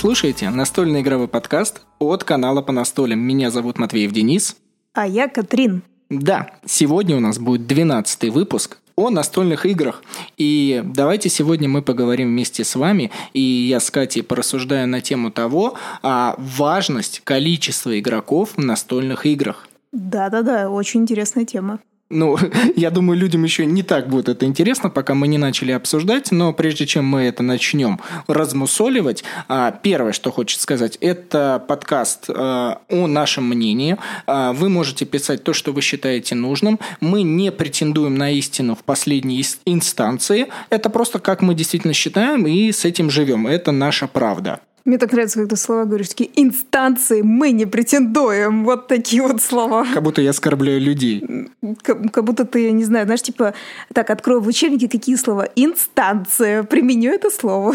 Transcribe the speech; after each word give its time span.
Слушаете 0.00 0.48
настольный 0.48 1.02
игровой 1.02 1.28
подкаст 1.28 1.82
от 1.98 2.24
канала 2.24 2.62
по 2.62 2.72
настолям. 2.72 3.20
Меня 3.20 3.50
зовут 3.50 3.78
Матвеев 3.78 4.12
Денис. 4.12 4.56
А 4.94 5.06
я 5.06 5.28
Катрин. 5.28 5.82
Да, 6.08 6.52
сегодня 6.64 7.18
у 7.18 7.20
нас 7.20 7.38
будет 7.38 7.66
12 7.66 8.30
выпуск 8.30 8.78
о 8.96 9.10
настольных 9.10 9.66
играх. 9.66 10.02
И 10.38 10.80
давайте 10.82 11.28
сегодня 11.28 11.68
мы 11.68 11.82
поговорим 11.82 12.28
вместе 12.28 12.64
с 12.64 12.76
вами, 12.76 13.10
и 13.34 13.42
я 13.42 13.78
с 13.78 13.90
Катей 13.90 14.22
порассуждаю 14.22 14.88
на 14.88 15.02
тему 15.02 15.30
того, 15.30 15.74
а 16.00 16.34
важность 16.38 17.20
количества 17.22 18.00
игроков 18.00 18.54
в 18.56 18.64
настольных 18.64 19.26
играх. 19.26 19.68
Да-да-да, 19.92 20.70
очень 20.70 21.02
интересная 21.02 21.44
тема. 21.44 21.78
Ну, 22.10 22.36
я 22.76 22.90
думаю, 22.90 23.18
людям 23.18 23.44
еще 23.44 23.64
не 23.64 23.82
так 23.82 24.08
будет 24.08 24.28
это 24.28 24.44
интересно, 24.44 24.90
пока 24.90 25.14
мы 25.14 25.28
не 25.28 25.38
начали 25.38 25.70
обсуждать, 25.70 26.32
но 26.32 26.52
прежде 26.52 26.86
чем 26.86 27.04
мы 27.04 27.22
это 27.22 27.42
начнем 27.42 28.00
размусоливать, 28.26 29.22
а, 29.48 29.70
первое, 29.70 30.12
что 30.12 30.32
хочется 30.32 30.62
сказать, 30.62 30.98
это 31.00 31.64
подкаст 31.66 32.26
а, 32.28 32.80
о 32.88 33.06
нашем 33.06 33.44
мнении. 33.44 33.96
А, 34.26 34.52
вы 34.52 34.68
можете 34.68 35.04
писать 35.04 35.44
то, 35.44 35.52
что 35.52 35.72
вы 35.72 35.82
считаете 35.82 36.34
нужным. 36.34 36.80
Мы 37.00 37.22
не 37.22 37.52
претендуем 37.52 38.16
на 38.16 38.30
истину 38.32 38.74
в 38.74 38.82
последней 38.82 39.44
инстанции. 39.64 40.48
Это 40.68 40.90
просто 40.90 41.20
как 41.20 41.42
мы 41.42 41.54
действительно 41.54 41.94
считаем 41.94 42.46
и 42.46 42.72
с 42.72 42.84
этим 42.84 43.08
живем. 43.08 43.46
Это 43.46 43.70
наша 43.70 44.08
правда. 44.08 44.60
Мне 44.84 44.98
так 44.98 45.12
нравится, 45.12 45.38
когда 45.38 45.56
слова 45.56 45.84
говоришь, 45.84 46.08
такие 46.08 46.30
инстанции, 46.36 47.22
мы 47.22 47.50
не 47.52 47.66
претендуем. 47.66 48.64
Вот 48.64 48.88
такие 48.88 49.22
вот 49.22 49.42
слова. 49.42 49.86
Как 49.92 50.02
будто 50.02 50.22
я 50.22 50.30
оскорбляю 50.30 50.80
людей. 50.80 51.24
Как, 51.82 52.12
как 52.12 52.24
будто 52.24 52.44
ты, 52.44 52.64
я 52.64 52.72
не 52.72 52.84
знаю, 52.84 53.04
знаешь, 53.06 53.22
типа, 53.22 53.54
так, 53.92 54.10
открою 54.10 54.40
в 54.40 54.46
учебнике 54.46 54.88
какие 54.88 55.16
слова. 55.16 55.48
Инстанция. 55.54 56.62
Применю 56.62 57.12
это 57.12 57.30
слово. 57.30 57.74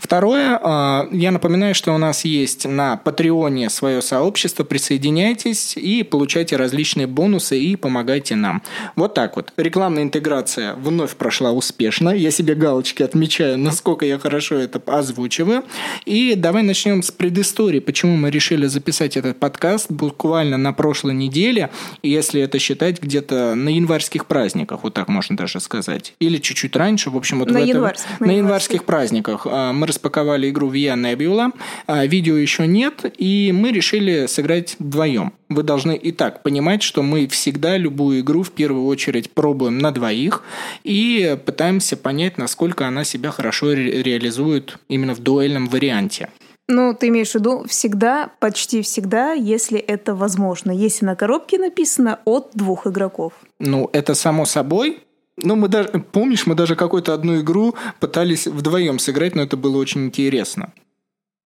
Второе, 0.00 0.58
а, 0.62 1.08
я 1.12 1.30
напоминаю, 1.30 1.74
что 1.74 1.94
у 1.94 1.98
нас 1.98 2.24
есть 2.24 2.66
на 2.66 2.96
Патреоне 2.96 3.70
свое 3.70 4.02
сообщество. 4.02 4.64
Присоединяйтесь 4.64 5.76
и 5.76 6.02
получайте 6.02 6.56
различные 6.56 7.06
бонусы 7.06 7.58
и 7.58 7.76
помогайте 7.76 8.36
нам. 8.36 8.62
Вот 8.96 9.14
так 9.14 9.36
вот. 9.36 9.52
Рекламная 9.56 10.02
интеграция 10.02 10.74
вновь 10.74 11.16
прошла 11.16 11.52
успешно. 11.52 12.10
Я 12.10 12.30
себе 12.30 12.54
галочки 12.54 13.02
отмечаю, 13.02 13.58
насколько 13.58 14.06
я 14.06 14.18
хорошо 14.18 14.56
это 14.56 14.80
озвучиваю. 14.86 15.64
И 16.04 16.34
давай 16.36 16.62
начнем 16.62 17.02
с 17.02 17.10
предыстории, 17.10 17.80
почему 17.80 18.16
мы 18.16 18.30
решили 18.30 18.66
записать 18.66 19.16
этот 19.16 19.38
подкаст 19.38 19.90
буквально 19.90 20.56
на 20.56 20.72
прошлой 20.72 21.14
неделе, 21.14 21.70
если 22.02 22.40
это 22.40 22.58
считать 22.58 23.02
где-то 23.02 23.54
на 23.54 23.68
январских 23.68 24.26
праздниках, 24.26 24.82
вот 24.82 24.94
так 24.94 25.08
можно 25.08 25.36
даже 25.36 25.60
сказать. 25.60 26.14
Или 26.20 26.38
чуть-чуть 26.38 26.76
раньше, 26.76 27.10
в 27.10 27.16
общем, 27.16 27.40
вот 27.40 27.50
на 27.50 27.60
в 27.60 27.64
январских, 27.64 28.10
это, 28.16 28.24
на 28.24 28.30
январских 28.32 28.84
праздниках. 28.84 29.46
А, 29.50 29.72
мы 29.72 29.86
распаковали 29.86 30.50
игру 30.50 30.70
Via 30.70 30.94
Nebula, 30.94 31.52
а, 31.86 32.06
видео 32.06 32.36
еще 32.36 32.66
нет, 32.66 33.04
и 33.18 33.52
мы 33.52 33.72
решили 33.72 34.26
сыграть 34.26 34.76
вдвоем. 34.78 35.32
Вы 35.48 35.62
должны 35.62 35.96
и 35.96 36.12
так 36.12 36.42
понимать, 36.42 36.82
что 36.82 37.02
мы 37.02 37.26
всегда 37.26 37.76
любую 37.76 38.20
игру 38.20 38.42
в 38.42 38.50
первую 38.50 38.86
очередь 38.86 39.30
пробуем 39.30 39.78
на 39.78 39.90
двоих 39.90 40.42
и 40.84 41.36
пытаемся 41.44 41.96
понять, 41.96 42.38
насколько 42.38 42.86
она 42.86 43.04
себя 43.04 43.30
хорошо 43.30 43.72
ре- 43.72 44.02
реализует 44.02 44.78
именно 44.88 45.14
в 45.14 45.18
дуэльном 45.18 45.66
варианте. 45.66 46.28
Ну, 46.68 46.94
ты 46.94 47.08
имеешь 47.08 47.32
в 47.32 47.34
виду 47.34 47.64
всегда, 47.66 48.30
почти 48.38 48.82
всегда, 48.82 49.32
если 49.32 49.76
это 49.76 50.14
возможно. 50.14 50.70
Если 50.70 51.04
на 51.04 51.16
коробке 51.16 51.58
написано 51.58 52.20
от 52.24 52.50
двух 52.54 52.86
игроков. 52.86 53.32
Ну, 53.58 53.90
это 53.92 54.14
само 54.14 54.44
собой, 54.44 55.00
ну, 55.42 55.56
мы 55.56 55.68
даже, 55.68 55.88
помнишь, 56.12 56.46
мы 56.46 56.54
даже 56.54 56.76
какую-то 56.76 57.14
одну 57.14 57.40
игру 57.40 57.74
пытались 57.98 58.46
вдвоем 58.46 58.98
сыграть, 58.98 59.34
но 59.34 59.42
это 59.42 59.56
было 59.56 59.78
очень 59.78 60.06
интересно. 60.06 60.72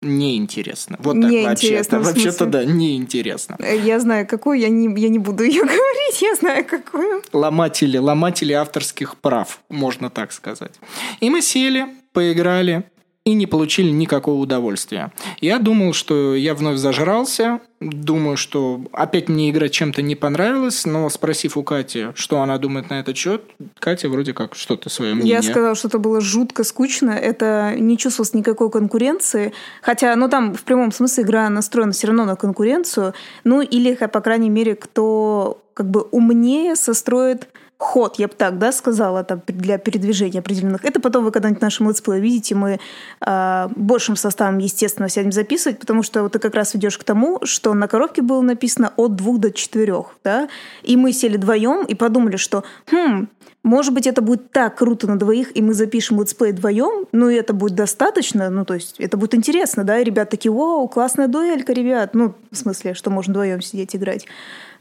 Неинтересно. 0.04 0.98
Вот 1.00 1.22
так 1.22 1.32
вообще-то. 1.32 2.00
Вообще-то, 2.00 2.46
да, 2.48 2.66
неинтересно. 2.66 3.58
Я 3.64 4.00
знаю, 4.00 4.26
какую, 4.26 4.60
я 4.60 4.70
не, 4.70 5.00
я 5.00 5.10
не 5.10 5.20
буду 5.20 5.44
ее 5.44 5.62
говорить, 5.62 6.22
я 6.22 6.36
знаю, 6.36 6.66
какую. 6.66 7.22
Ломатели, 7.34 7.98
ломатели 7.98 8.54
авторских 8.54 9.16
прав, 9.18 9.62
можно 9.70 10.10
так 10.10 10.32
сказать. 10.32 10.74
И 11.20 11.30
мы 11.30 11.42
сели, 11.42 11.88
поиграли, 12.14 12.84
и 13.24 13.34
не 13.36 13.46
получили 13.46 13.92
никакого 13.92 14.42
удовольствия. 14.42 15.12
Я 15.42 15.60
думал, 15.60 15.94
что 15.94 16.34
я 16.34 16.56
вновь 16.56 16.78
зажрался, 16.78 17.60
думаю, 17.80 18.36
что 18.36 18.82
опять 18.92 19.30
мне 19.30 19.52
игра 19.52 19.70
чем-то 19.70 20.02
не 20.02 20.16
понравилась, 20.16 20.86
но 20.86 21.08
спросив 21.10 21.56
у 21.56 21.64
Кати, 21.64 22.08
что 22.16 22.42
она 22.42 22.58
думает 22.58 22.90
на 22.90 23.00
этот 23.00 23.16
счет, 23.16 23.44
Катя 23.78 24.10
вроде 24.10 24.34
как 24.34 24.56
что-то 24.56 24.90
свое 24.90 25.14
мнение. 25.14 25.34
Я 25.34 25.44
сказала, 25.44 25.76
что 25.76 25.88
это 25.88 26.00
было 26.00 26.20
жутко 26.20 26.64
скучно, 26.64 27.12
это 27.12 27.76
не 27.78 27.96
чувствовалось 27.96 28.34
никакой 28.34 28.72
конкуренции, 28.72 29.54
хотя, 29.84 30.16
ну 30.16 30.28
там 30.28 30.56
в 30.56 30.64
прямом 30.64 30.92
смысле 30.92 31.24
игра 31.24 31.48
настроена 31.50 31.92
все 31.92 32.08
равно 32.08 32.26
на 32.26 32.36
конкуренцию, 32.36 33.14
ну 33.44 33.62
или, 33.62 33.94
по 33.94 34.22
крайней 34.22 34.50
мере, 34.50 34.76
кто 34.76 35.62
как 35.76 35.90
бы 35.90 36.02
умнее 36.02 36.76
состроит 36.76 37.48
ход, 37.82 38.20
я 38.20 38.28
бы 38.28 38.34
так, 38.36 38.60
да, 38.60 38.72
сказала, 38.72 39.24
там, 39.24 39.42
для 39.48 39.78
передвижения 39.78 40.40
определенных. 40.40 40.86
Это 40.86 41.02
потом 41.02 41.26
вы 41.26 41.32
когда-нибудь 41.32 41.60
в 41.60 41.64
нашем 41.64 41.90
летсплее 41.90 42.22
видите, 42.22 42.54
мы 42.54 42.80
э, 43.26 43.68
большим 43.76 44.16
составом, 44.16 44.60
естественно, 44.60 45.10
сядем 45.10 45.32
записывать, 45.32 45.80
потому 45.80 46.04
что 46.04 46.22
вот 46.22 46.34
ты 46.34 46.40
как 46.40 46.54
раз 46.54 46.76
ведешь 46.76 46.98
к 46.98 47.04
тому, 47.04 47.40
что 47.44 47.74
на 47.74 47.88
коробке 47.88 48.22
было 48.22 48.42
написано 48.42 48.94
от 48.98 49.16
двух 49.16 49.40
до 49.40 49.52
четырех, 49.52 50.16
да, 50.24 50.48
и 50.84 50.96
мы 50.96 51.12
сели 51.12 51.38
вдвоем 51.38 51.84
и 51.86 51.96
подумали, 51.96 52.38
что, 52.38 52.64
хм, 52.92 53.28
может 53.64 53.94
быть, 53.94 54.08
это 54.08 54.22
будет 54.22 54.52
так 54.52 54.78
круто 54.78 55.08
на 55.08 55.18
двоих, 55.18 55.56
и 55.56 55.62
мы 55.62 55.74
запишем 55.74 56.20
летсплей 56.20 56.52
вдвоем, 56.52 57.08
ну 57.12 57.30
и 57.30 57.36
это 57.36 57.54
будет 57.54 57.76
достаточно, 57.76 58.50
ну 58.50 58.64
то 58.64 58.76
есть 58.76 59.00
это 59.00 59.18
будет 59.18 59.36
интересно, 59.36 59.84
да, 59.84 60.00
и 60.00 60.04
ребят 60.04 60.30
такие, 60.30 60.52
вау, 60.52 60.88
классная 60.88 61.28
дуэлька, 61.28 61.74
ребят, 61.74 62.14
ну 62.14 62.36
в 62.52 62.58
смысле, 62.58 62.94
что 62.94 63.10
можно 63.10 63.32
вдвоем 63.34 63.62
сидеть 63.62 63.96
играть. 63.96 64.28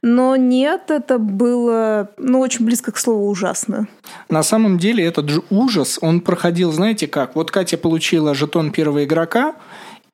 Но 0.02 0.36
нет, 0.36 0.90
это 0.90 1.18
было, 1.18 2.10
ну, 2.16 2.40
очень 2.40 2.64
близко 2.64 2.90
к 2.90 2.98
слову 2.98 3.28
ужасно. 3.28 3.86
На 4.30 4.42
самом 4.42 4.78
деле 4.78 5.04
этот 5.04 5.28
же 5.28 5.42
ужас, 5.50 5.98
он 6.00 6.22
проходил, 6.22 6.72
знаете 6.72 7.06
как, 7.06 7.36
вот 7.36 7.50
Катя 7.50 7.76
получила 7.76 8.34
жетон 8.34 8.70
первого 8.72 9.04
игрока, 9.04 9.56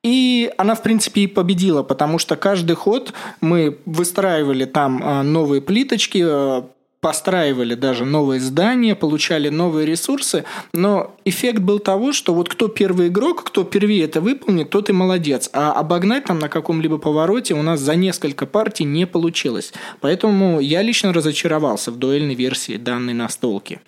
и 0.02 0.52
она, 0.56 0.74
в 0.74 0.82
принципе, 0.82 1.22
и 1.22 1.26
победила, 1.26 1.82
потому 1.82 2.18
что 2.18 2.36
каждый 2.36 2.76
ход 2.76 3.12
мы 3.40 3.78
выстраивали 3.86 4.64
там 4.64 5.00
а, 5.02 5.22
новые 5.22 5.60
плиточки, 5.60 6.22
а, 6.24 6.68
постраивали 7.06 7.76
даже 7.76 8.04
новые 8.04 8.40
здания, 8.40 8.96
получали 8.96 9.48
новые 9.48 9.86
ресурсы, 9.86 10.44
но 10.72 11.14
эффект 11.24 11.60
был 11.60 11.78
того, 11.78 12.12
что 12.12 12.34
вот 12.34 12.48
кто 12.48 12.66
первый 12.66 13.06
игрок, 13.06 13.44
кто 13.44 13.62
первее 13.62 14.06
это 14.06 14.20
выполнит, 14.20 14.70
тот 14.70 14.90
и 14.90 14.92
молодец. 14.92 15.48
А 15.52 15.70
обогнать 15.70 16.24
там 16.24 16.40
на 16.40 16.48
каком-либо 16.48 16.98
повороте 16.98 17.54
у 17.54 17.62
нас 17.62 17.78
за 17.78 17.94
несколько 17.94 18.44
партий 18.44 18.82
не 18.82 19.06
получилось. 19.06 19.72
Поэтому 20.00 20.58
я 20.58 20.82
лично 20.82 21.12
разочаровался 21.12 21.92
в 21.92 21.96
дуэльной 21.96 22.34
версии 22.34 22.76
данной 22.76 23.14
настолки. 23.14 23.80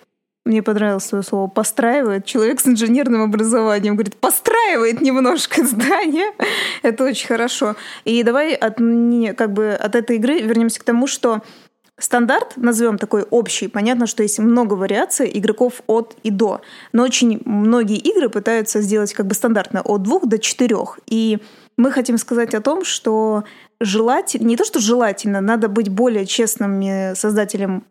Мне 0.45 0.63
понравилось 0.63 1.05
свое 1.05 1.25
слово 1.25 1.49
«постраивает». 1.49 2.25
Человек 2.25 2.61
с 2.61 2.69
инженерным 2.69 3.23
образованием 3.23 3.97
говорит, 3.97 4.17
постраивает 4.17 5.01
немножко 5.01 5.65
здание. 5.65 6.33
Это 6.83 7.03
очень 7.03 7.27
хорошо. 7.27 7.75
И 8.05 8.23
давай 8.23 8.55
от, 8.55 8.77
как 9.37 9.53
бы 9.53 9.73
от 9.73 9.97
этой 9.97 10.17
игры 10.17 10.41
вернемся 10.41 10.79
к 10.79 10.85
тому, 10.85 11.09
что 11.09 11.43
Стандарт, 11.99 12.57
назовем 12.57 12.97
такой 12.97 13.23
общий, 13.23 13.67
понятно, 13.67 14.07
что 14.07 14.23
есть 14.23 14.39
много 14.39 14.75
вариаций 14.75 15.31
игроков 15.35 15.83
от 15.89 16.17
и 16.23 16.31
до, 16.31 16.61
но 16.93 17.03
очень 17.03 17.41
многие 17.45 17.99
игры 17.99 18.29
пытаются 18.29 18.81
сделать 18.81 19.13
как 19.13 19.27
бы 19.27 19.35
стандартно 19.35 19.83
от 19.83 20.03
двух 20.03 20.27
до 20.27 20.39
четырех. 20.39 21.01
И 21.07 21.39
мы 21.77 21.91
хотим 21.91 22.17
сказать 22.17 22.55
о 22.55 22.61
том, 22.61 22.85
что 22.85 23.43
желательно, 23.81 24.47
не 24.47 24.57
то 24.57 24.65
что 24.65 24.79
желательно, 24.79 25.41
надо 25.41 25.69
быть 25.69 25.89
более 25.89 26.25
честным 26.25 27.15
создателем 27.17 27.85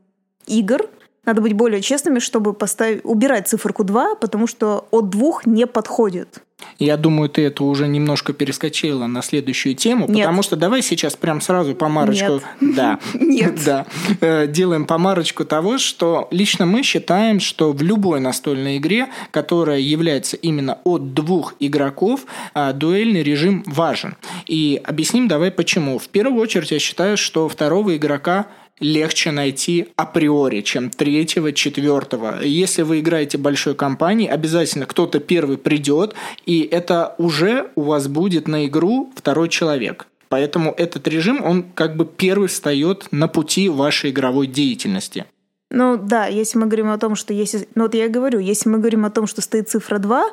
игр, 0.45 0.85
надо 1.25 1.41
быть 1.41 1.53
более 1.53 1.81
честными, 1.81 2.19
чтобы 2.19 2.53
поставить, 2.53 3.01
убирать 3.03 3.49
циферку 3.49 3.83
2, 3.83 4.15
потому 4.15 4.47
что 4.47 4.87
от 4.91 5.09
двух 5.09 5.45
не 5.45 5.67
подходит. 5.67 6.41
Я 6.79 6.97
думаю, 6.97 7.29
ты 7.29 7.43
это 7.43 7.63
уже 7.63 7.87
немножко 7.87 8.33
перескочила 8.33 9.07
на 9.07 9.21
следующую 9.21 9.75
тему, 9.75 10.05
Нет. 10.07 10.25
потому 10.25 10.43
что 10.43 10.55
давай 10.55 10.81
сейчас 10.81 11.15
прям 11.15 11.41
сразу 11.41 11.75
помарочку. 11.75 12.33
Нет. 12.33 12.43
Да. 12.77 12.99
Нет. 13.13 13.59
Да. 13.65 13.85
Э, 14.21 14.47
делаем 14.47 14.85
помарочку 14.85 15.43
того, 15.43 15.77
что 15.77 16.27
лично 16.31 16.65
мы 16.65 16.83
считаем, 16.83 17.39
что 17.39 17.71
в 17.71 17.81
любой 17.81 18.19
настольной 18.19 18.77
игре, 18.77 19.07
которая 19.31 19.79
является 19.79 20.37
именно 20.37 20.79
от 20.83 21.13
двух 21.13 21.55
игроков, 21.59 22.25
а, 22.53 22.73
дуэльный 22.73 23.23
режим 23.23 23.63
важен. 23.65 24.15
И 24.45 24.79
объясним 24.83 25.27
давай 25.27 25.51
почему. 25.51 25.99
В 25.99 26.07
первую 26.07 26.41
очередь 26.41 26.71
я 26.71 26.79
считаю, 26.79 27.17
что 27.17 27.49
второго 27.49 27.97
игрока 27.97 28.47
легче 28.79 29.31
найти 29.31 29.87
априори, 29.95 30.61
чем 30.61 30.89
третьего, 30.89 31.51
четвертого. 31.51 32.43
Если 32.43 32.83
вы 32.83 32.99
играете 32.99 33.37
большой 33.37 33.75
компанией, 33.75 34.29
обязательно 34.29 34.85
кто-то 34.85 35.19
первый 35.19 35.57
придет, 35.57 36.13
и 36.45 36.61
это 36.61 37.15
уже 37.17 37.71
у 37.75 37.81
вас 37.81 38.07
будет 38.07 38.47
на 38.47 38.65
игру 38.67 39.11
второй 39.15 39.49
человек. 39.49 40.07
Поэтому 40.29 40.73
этот 40.77 41.07
режим, 41.07 41.43
он 41.43 41.63
как 41.63 41.95
бы 41.95 42.05
первый 42.05 42.49
встает 42.49 43.07
на 43.11 43.27
пути 43.27 43.69
вашей 43.69 44.11
игровой 44.11 44.47
деятельности. 44.47 45.25
Ну 45.69 45.97
да, 45.97 46.27
если 46.27 46.57
мы 46.57 46.67
говорим 46.67 46.89
о 46.91 46.97
том, 46.97 47.15
что 47.15 47.33
если... 47.33 47.67
Ну 47.75 47.83
вот 47.83 47.93
я 47.93 48.07
говорю, 48.07 48.39
если 48.39 48.69
мы 48.69 48.77
говорим 48.77 49.05
о 49.05 49.09
том, 49.09 49.27
что 49.27 49.41
стоит 49.41 49.69
цифра 49.69 49.97
2, 49.97 50.23
э, 50.23 50.27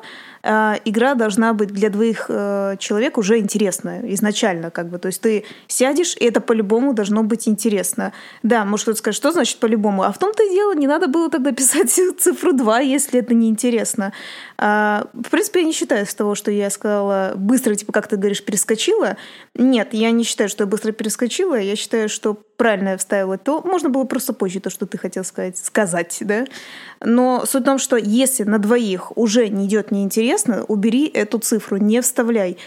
игра 0.45 1.15
должна 1.15 1.53
быть 1.53 1.69
для 1.69 1.89
двоих 1.89 2.27
э, 2.29 2.75
человек 2.77 3.17
уже 3.17 3.39
интересная 3.39 4.01
изначально, 4.13 4.69
как 4.69 4.89
бы. 4.89 4.99
То 4.99 5.07
есть 5.07 5.21
ты 5.21 5.43
сядешь, 5.67 6.15
и 6.17 6.25
это 6.25 6.39
по-любому 6.39 6.93
должно 6.93 7.23
быть 7.23 7.47
интересно. 7.47 8.13
Да, 8.43 8.63
может 8.63 8.83
кто-то 8.83 8.99
скажет, 8.99 9.17
что 9.17 9.31
значит 9.31 9.57
по-любому? 9.59 10.03
А 10.03 10.11
в 10.11 10.19
том-то 10.19 10.43
и 10.43 10.51
дело, 10.51 10.75
не 10.75 10.85
надо 10.85 11.07
было 11.07 11.31
тогда 11.31 11.51
писать 11.51 11.89
цифру 12.19 12.53
2, 12.53 12.79
если 12.81 13.19
это 13.19 13.33
не 13.33 13.49
интересно. 13.49 14.13
А, 14.57 15.07
в 15.13 15.29
принципе, 15.31 15.61
я 15.61 15.65
не 15.65 15.73
считаю 15.73 16.05
с 16.05 16.13
того, 16.13 16.35
что 16.35 16.51
я 16.51 16.69
сказала 16.69 17.33
быстро, 17.35 17.73
типа, 17.73 17.91
как 17.91 18.07
ты 18.07 18.15
говоришь, 18.15 18.43
перескочила. 18.43 19.17
Нет, 19.55 19.89
я 19.93 20.11
не 20.11 20.23
считаю, 20.23 20.49
что 20.49 20.63
я 20.63 20.67
быстро 20.67 20.91
перескочила. 20.91 21.55
Я 21.55 21.75
считаю, 21.75 22.07
что 22.07 22.37
правильно 22.57 22.89
я 22.89 22.97
вставила 22.97 23.37
то. 23.37 23.61
Можно 23.61 23.89
было 23.89 24.03
просто 24.05 24.33
позже 24.33 24.59
то, 24.59 24.69
что 24.69 24.85
ты 24.85 24.97
хотел 24.97 25.23
сказать, 25.23 25.57
сказать, 25.57 26.17
да. 26.21 26.45
Но 27.03 27.45
суть 27.45 27.63
в 27.63 27.65
том, 27.65 27.79
что 27.79 27.97
если 27.97 28.43
на 28.43 28.59
двоих 28.59 29.17
уже 29.17 29.49
не 29.49 29.65
идет 29.65 29.91
неинтересно, 29.91 30.34
убери 30.67 31.07
эту 31.07 31.39
цифру, 31.39 31.77
не 31.77 32.01
вставляй. 32.01 32.57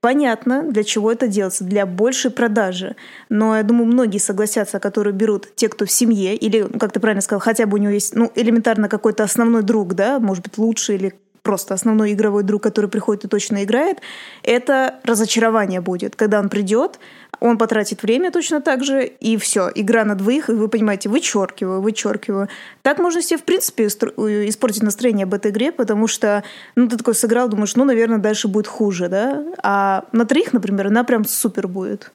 Понятно, 0.00 0.62
для 0.62 0.84
чего 0.84 1.10
это 1.10 1.28
делается, 1.28 1.64
для 1.64 1.86
большей 1.86 2.30
продажи. 2.30 2.96
Но 3.28 3.56
я 3.56 3.62
думаю, 3.62 3.86
многие 3.86 4.18
согласятся, 4.18 4.78
которые 4.78 5.14
берут 5.14 5.54
те, 5.56 5.68
кто 5.68 5.86
в 5.86 5.90
семье, 5.90 6.36
или, 6.36 6.66
как 6.78 6.92
ты 6.92 7.00
правильно 7.00 7.22
сказал, 7.22 7.40
хотя 7.40 7.66
бы 7.66 7.78
у 7.78 7.80
него 7.80 7.92
есть 7.92 8.14
ну, 8.14 8.30
элементарно 8.34 8.88
какой-то 8.88 9.24
основной 9.24 9.62
друг, 9.62 9.94
да, 9.94 10.18
может 10.20 10.44
быть, 10.44 10.58
лучший 10.58 10.96
или 10.96 11.14
просто 11.44 11.74
основной 11.74 12.14
игровой 12.14 12.42
друг, 12.42 12.62
который 12.64 12.90
приходит 12.90 13.26
и 13.26 13.28
точно 13.28 13.62
играет, 13.62 13.98
это 14.42 14.98
разочарование 15.04 15.80
будет. 15.80 16.16
Когда 16.16 16.40
он 16.40 16.48
придет, 16.48 16.98
он 17.38 17.58
потратит 17.58 18.02
время 18.02 18.32
точно 18.32 18.60
так 18.60 18.82
же, 18.82 19.04
и 19.04 19.36
все, 19.36 19.70
игра 19.72 20.04
на 20.04 20.14
двоих, 20.16 20.48
и 20.48 20.52
вы 20.52 20.68
понимаете, 20.68 21.08
вычеркиваю, 21.08 21.80
вычеркиваю. 21.82 22.48
Так 22.82 22.98
можно 22.98 23.22
себе, 23.22 23.38
в 23.38 23.44
принципе, 23.44 23.86
испортить 23.86 24.82
настроение 24.82 25.24
об 25.24 25.34
этой 25.34 25.50
игре, 25.50 25.70
потому 25.70 26.08
что, 26.08 26.42
ну, 26.74 26.88
ты 26.88 26.96
такой 26.96 27.14
сыграл, 27.14 27.48
думаешь, 27.48 27.76
ну, 27.76 27.84
наверное, 27.84 28.18
дальше 28.18 28.48
будет 28.48 28.66
хуже, 28.66 29.08
да? 29.08 29.44
А 29.62 30.04
на 30.12 30.24
троих, 30.24 30.52
например, 30.54 30.86
она 30.86 31.04
прям 31.04 31.24
супер 31.24 31.68
будет. 31.68 32.10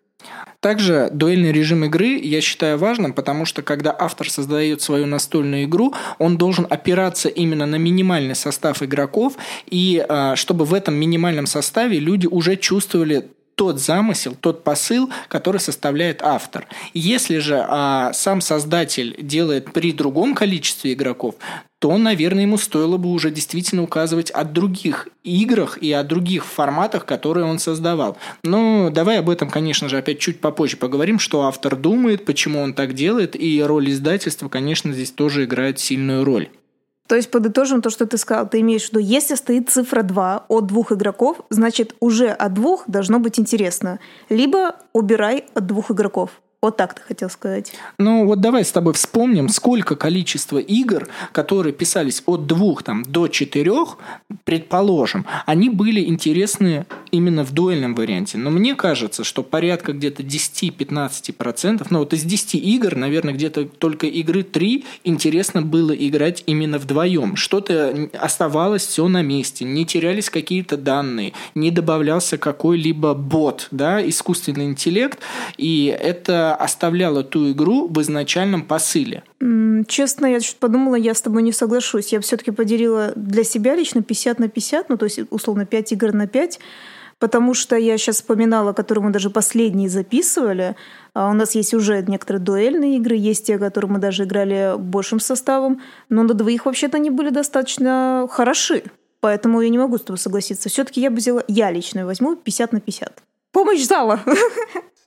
Также 0.62 1.10
дуэльный 1.14 1.54
режим 1.54 1.86
игры 1.86 2.20
я 2.22 2.42
считаю 2.42 2.78
важным, 2.78 3.14
потому 3.14 3.46
что 3.46 3.62
когда 3.62 3.96
автор 3.98 4.30
создает 4.30 4.82
свою 4.82 5.06
настольную 5.06 5.64
игру, 5.64 5.94
он 6.18 6.38
должен 6.38 6.68
опираться 6.70 7.30
именно 7.30 7.66
на 7.66 7.78
минимальный 7.78 8.36
состав 8.36 8.84
игроков, 8.84 9.38
и 9.68 10.06
а, 10.08 10.36
чтобы 10.36 10.66
в 10.66 10.74
этом 10.74 10.96
минимальном 10.96 11.46
составе 11.46 12.00
люди 12.00 12.28
уже 12.28 12.58
чувствовали 12.58 13.30
тот 13.60 13.78
замысел, 13.78 14.38
тот 14.40 14.64
посыл, 14.64 15.10
который 15.28 15.60
составляет 15.60 16.22
автор. 16.22 16.66
Если 16.94 17.40
же 17.40 17.62
а, 17.68 18.14
сам 18.14 18.40
создатель 18.40 19.18
делает 19.20 19.74
при 19.74 19.92
другом 19.92 20.34
количестве 20.34 20.94
игроков, 20.94 21.36
то, 21.80 21.98
наверное, 21.98 22.44
ему 22.44 22.58
стоило 22.58 22.96
бы 22.96 23.10
уже 23.10 23.32
действительно 23.32 23.84
указывать 23.84 24.32
о 24.32 24.46
других 24.46 25.10
играх 25.26 25.78
и 25.78 25.92
о 25.92 26.04
других 26.04 26.46
форматах, 26.46 27.06
которые 27.06 27.46
он 27.46 27.60
создавал. 27.60 28.18
Но 28.44 28.92
давай 28.92 29.20
об 29.20 29.30
этом, 29.30 29.50
конечно 29.50 29.90
же, 29.90 29.98
опять 29.98 30.20
чуть 30.20 30.40
попозже 30.40 30.78
поговорим, 30.78 31.20
что 31.20 31.42
автор 31.42 31.76
думает, 31.76 32.24
почему 32.24 32.62
он 32.62 32.74
так 32.74 32.94
делает, 32.94 33.36
и 33.36 33.62
роль 33.62 33.90
издательства, 33.90 34.48
конечно, 34.48 34.94
здесь 34.94 35.12
тоже 35.12 35.44
играет 35.44 35.80
сильную 35.80 36.24
роль. 36.24 36.48
То 37.10 37.16
есть 37.16 37.32
подытожим 37.32 37.82
то, 37.82 37.90
что 37.90 38.06
ты 38.06 38.20
сказал. 38.20 38.48
Ты 38.48 38.60
имеешь 38.60 38.86
в 38.86 38.90
виду, 38.92 39.00
если 39.00 39.34
стоит 39.34 39.72
цифра 39.72 40.04
2 40.04 40.46
от 40.48 40.68
двух 40.68 40.92
игроков, 40.92 41.42
значит 41.50 41.96
уже 42.00 42.28
от 42.28 42.54
двух 42.54 42.84
должно 42.88 43.18
быть 43.20 43.40
интересно. 43.40 44.00
Либо 44.30 44.76
убирай 44.94 45.46
от 45.56 45.66
двух 45.66 45.90
игроков. 45.90 46.30
Вот 46.62 46.76
так 46.76 46.94
ты 46.94 47.02
хотел 47.02 47.30
сказать. 47.30 47.72
Ну 47.98 48.26
вот 48.26 48.42
давай 48.42 48.66
с 48.66 48.72
тобой 48.74 48.92
вспомним, 48.92 49.48
сколько 49.48 49.96
количество 49.96 50.58
игр, 50.58 51.08
которые 51.32 51.72
писались 51.72 52.22
от 52.26 52.48
двух 52.48 52.84
там, 52.84 53.04
до 53.04 53.30
четырех, 53.30 53.98
предположим, 54.44 55.26
они 55.46 55.70
были 55.70 56.04
интересны 56.04 56.86
именно 57.12 57.46
в 57.46 57.54
дуэльном 57.54 57.96
варианте. 57.96 58.38
Но 58.38 58.50
мне 58.50 58.76
кажется, 58.76 59.24
что 59.24 59.42
порядка 59.42 59.94
где-то 59.94 60.22
10-15%, 60.22 61.88
ну 61.92 62.00
вот 62.00 62.14
из 62.14 62.24
10 62.24 62.56
игр, 62.56 62.94
наверное, 62.98 63.34
где-то 63.34 63.64
только 63.64 64.08
игры 64.08 64.44
3 64.44 64.84
интересно 65.06 65.62
было 65.62 65.94
играть 65.94 66.44
именно 66.46 66.78
вдвоем. 66.78 67.38
Что-то 67.38 68.10
оставалось 68.20 68.86
все 68.86 69.08
на 69.08 69.22
месте, 69.22 69.64
не 69.64 69.86
терялись 69.86 70.30
какие-то 70.30 70.76
данные, 70.76 71.32
не 71.56 71.72
добавлялся 71.72 72.38
какой-либо 72.38 73.14
бот, 73.14 73.70
да, 73.72 74.06
искусственный 74.06 74.66
интеллект, 74.66 75.20
и 75.58 75.86
это 75.86 76.49
оставляла 76.56 77.24
ту 77.24 77.52
игру 77.52 77.88
в 77.88 78.02
изначальном 78.02 78.64
посыле. 78.64 79.24
Честно, 79.88 80.26
я 80.26 80.40
чуть 80.40 80.58
подумала, 80.58 80.96
я 80.96 81.14
с 81.14 81.22
тобой 81.22 81.44
не 81.44 81.52
соглашусь. 81.52 82.12
Я 82.12 82.20
все-таки 82.20 82.52
поделила 82.52 83.14
для 83.16 83.44
себя 83.44 83.76
лично 83.76 84.02
50 84.02 84.40
на 84.40 84.48
50, 84.50 84.90
ну 84.90 84.98
то 84.98 85.06
есть 85.06 85.20
условно 85.30 85.66
5 85.66 85.94
игр 85.94 86.14
на 86.14 86.28
5, 86.28 86.60
потому 87.20 87.54
что 87.54 87.76
я 87.76 87.98
сейчас 87.98 88.18
вспоминала, 88.18 88.74
которые 88.74 89.06
мы 89.06 89.12
даже 89.12 89.30
последние 89.30 89.90
записывали. 89.90 90.76
А 91.14 91.30
у 91.30 91.34
нас 91.34 91.56
есть 91.56 91.74
уже 91.74 92.04
некоторые 92.08 92.42
дуэльные 92.42 92.98
игры, 92.98 93.16
есть 93.16 93.46
те, 93.46 93.58
которые 93.58 93.92
мы 93.92 94.00
даже 94.00 94.24
играли 94.24 94.76
большим 94.78 95.20
составом, 95.20 95.82
но 96.10 96.24
на 96.24 96.34
двоих 96.34 96.66
вообще-то 96.66 96.98
они 96.98 97.10
были 97.10 97.30
достаточно 97.30 98.28
хороши. 98.30 98.84
Поэтому 99.22 99.62
я 99.62 99.70
не 99.70 99.78
могу 99.78 99.98
с 99.98 100.02
тобой 100.02 100.18
согласиться. 100.18 100.70
Все-таки 100.70 101.02
я 101.02 101.10
бы 101.10 101.18
взяла, 101.18 101.44
я 101.48 101.72
лично 101.72 102.06
возьму 102.06 102.36
50 102.36 102.74
на 102.74 102.80
50. 102.80 103.24
Помощь 103.52 103.86
зала! 103.86 104.22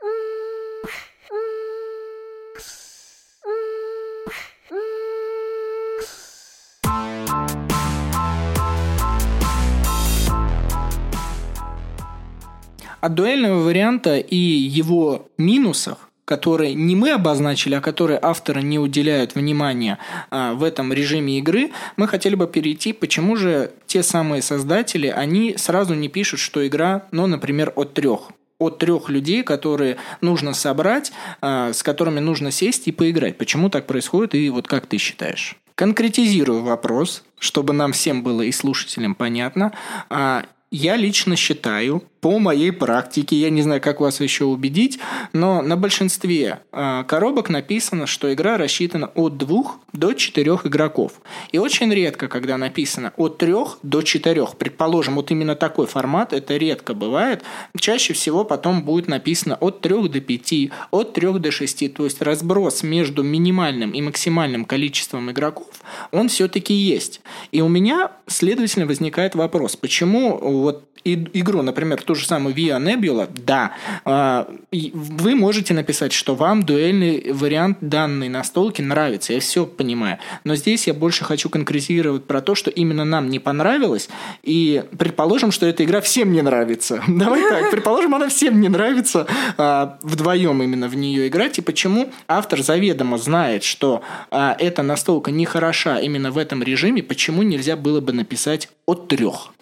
От 13.02 13.14
дуэльного 13.14 13.64
варианта 13.64 14.16
и 14.18 14.37
его 14.37 15.28
минусов 15.37 15.99
которые 16.25 16.73
не 16.73 16.94
мы 16.94 17.11
обозначили, 17.11 17.75
а 17.75 17.80
которые 17.80 18.18
авторы 18.23 18.62
не 18.62 18.78
уделяют 18.78 19.35
внимания 19.35 19.99
а, 20.30 20.54
в 20.54 20.62
этом 20.62 20.90
режиме 20.92 21.37
игры, 21.38 21.73
мы 21.97 22.06
хотели 22.09 22.37
бы 22.37 22.47
перейти, 22.47 22.94
почему 22.94 23.37
же 23.37 23.73
те 23.87 24.02
самые 24.04 24.40
создатели, 24.40 25.09
они 25.09 25.56
сразу 25.59 25.94
не 25.94 26.09
пишут, 26.09 26.38
что 26.38 26.66
игра, 26.66 27.02
ну, 27.11 27.26
например, 27.26 27.73
от 27.75 27.92
трех 27.92 28.30
от 28.59 28.78
трех 28.78 29.11
людей, 29.11 29.42
которые 29.42 29.97
нужно 30.21 30.54
собрать, 30.54 31.12
а, 31.42 31.73
с 31.73 31.82
которыми 31.82 32.21
нужно 32.21 32.52
сесть 32.52 32.87
и 32.87 32.92
поиграть. 32.92 33.37
Почему 33.37 33.68
так 33.68 33.87
происходит 33.88 34.37
и 34.37 34.49
вот 34.49 34.68
как 34.68 34.87
ты 34.87 34.99
считаешь? 34.99 35.56
Конкретизирую 35.75 36.62
вопрос, 36.62 37.25
чтобы 37.40 37.73
нам 37.73 37.92
всем 37.92 38.23
было 38.23 38.42
и 38.42 38.52
слушателям 38.52 39.16
понятно. 39.16 39.73
А, 40.09 40.44
я 40.71 40.97
лично 40.97 41.37
считаю, 41.37 42.04
по 42.23 42.38
моей 42.38 42.71
практике, 42.71 43.35
я 43.35 43.50
не 43.50 43.62
знаю, 43.62 43.81
как 43.81 44.00
вас 44.00 44.21
еще 44.21 44.45
убедить, 44.45 45.00
но 45.33 45.61
на 45.61 45.76
большинстве 45.76 46.61
э, 46.71 47.05
коробок 47.09 47.50
написано, 47.50 48.07
что 48.07 48.33
игра 48.33 48.57
рассчитана 48.57 49.09
от 49.09 49.37
двух 49.37 49.81
до 49.93 50.12
четырех 50.12 50.64
игроков. 50.64 51.14
И 51.50 51.59
очень 51.59 51.93
редко, 51.93 52.29
когда 52.29 52.57
написано 52.59 53.12
от 53.17 53.38
трех 53.38 53.81
до 53.83 54.02
четырех, 54.02 54.57
предположим, 54.57 55.17
вот 55.17 55.33
именно 55.33 55.57
такой 55.57 55.88
формат, 55.88 56.33
это 56.33 56.57
редко 56.57 56.95
бывает, 56.95 57.43
чаще 57.76 58.12
всего 58.12 58.45
потом 58.45 58.85
будет 58.85 59.09
написано 59.09 59.57
от 59.57 59.81
трех 59.81 60.09
до 60.09 60.21
пяти, 60.21 60.71
от 60.93 61.14
трех 61.14 61.41
до 61.41 61.50
шести, 61.50 61.88
то 61.88 62.05
есть 62.05 62.23
разброс 62.23 62.85
между 62.85 63.25
минимальным 63.25 63.91
и 63.91 64.00
максимальным 64.00 64.64
количеством 64.64 65.29
игроков, 65.33 65.75
он 66.12 66.29
все-таки 66.29 66.73
есть. 66.73 67.21
И 67.50 67.61
у 67.62 67.69
меня, 67.69 68.12
следовательно, 68.29 68.87
возникает 68.87 69.35
вопрос, 69.35 69.75
почему 69.75 70.38
вот 70.38 70.85
игру, 71.04 71.62
например, 71.62 72.02
ту 72.02 72.14
же 72.14 72.26
самую 72.26 72.54
Via 72.54 72.78
Nebula, 72.78 73.28
да, 73.44 73.73
а, 74.04 74.49
вы 74.71 75.35
можете 75.35 75.75
написать, 75.75 76.12
что 76.12 76.35
вам 76.35 76.62
дуэльный 76.64 77.32
вариант 77.32 77.78
данной 77.80 78.28
настолки 78.28 78.82
нравится, 78.82 79.32
я 79.32 79.40
все 79.40 79.66
понимаю. 79.66 80.18
Но 80.44 80.54
здесь 80.54 80.87
я 80.87 80.94
больше 80.94 81.25
хочу 81.25 81.49
конкретизировать 81.49 82.25
про 82.25 82.40
то, 82.40 82.54
что 82.54 82.71
именно 82.71 83.04
нам 83.04 83.28
не 83.28 83.38
понравилось, 83.38 84.09
и 84.42 84.85
предположим, 84.99 85.50
что 85.50 85.66
эта 85.66 85.85
игра 85.85 86.00
всем 86.00 86.32
не 86.32 86.42
нравится. 86.42 87.02
Давай 87.09 87.42
так, 87.49 87.71
предположим, 87.71 88.14
она 88.14 88.28
всем 88.28 88.61
не 88.61 88.68
нравится 88.68 89.26
а, 89.59 89.99
вдвоем 90.02 90.62
именно 90.62 90.88
в 90.88 90.97
нее 90.97 91.28
играть, 91.28 91.59
и 91.59 91.62
почему 91.62 92.11
автор 92.28 92.62
заведомо 92.62 93.18
знает, 93.18 93.64
что 93.64 94.02
а, 94.30 94.56
эта 94.59 94.82
настолка 94.82 95.30
не 95.30 95.44
хороша 95.44 95.99
именно 95.99 96.30
в 96.30 96.38
этом 96.38 96.62
режиме, 96.62 97.02
почему 97.02 97.42
нельзя 97.42 97.76
было 97.76 98.00
бы 98.00 98.12
написать 98.12 98.68
от 98.87 99.09
трех? 99.09 99.52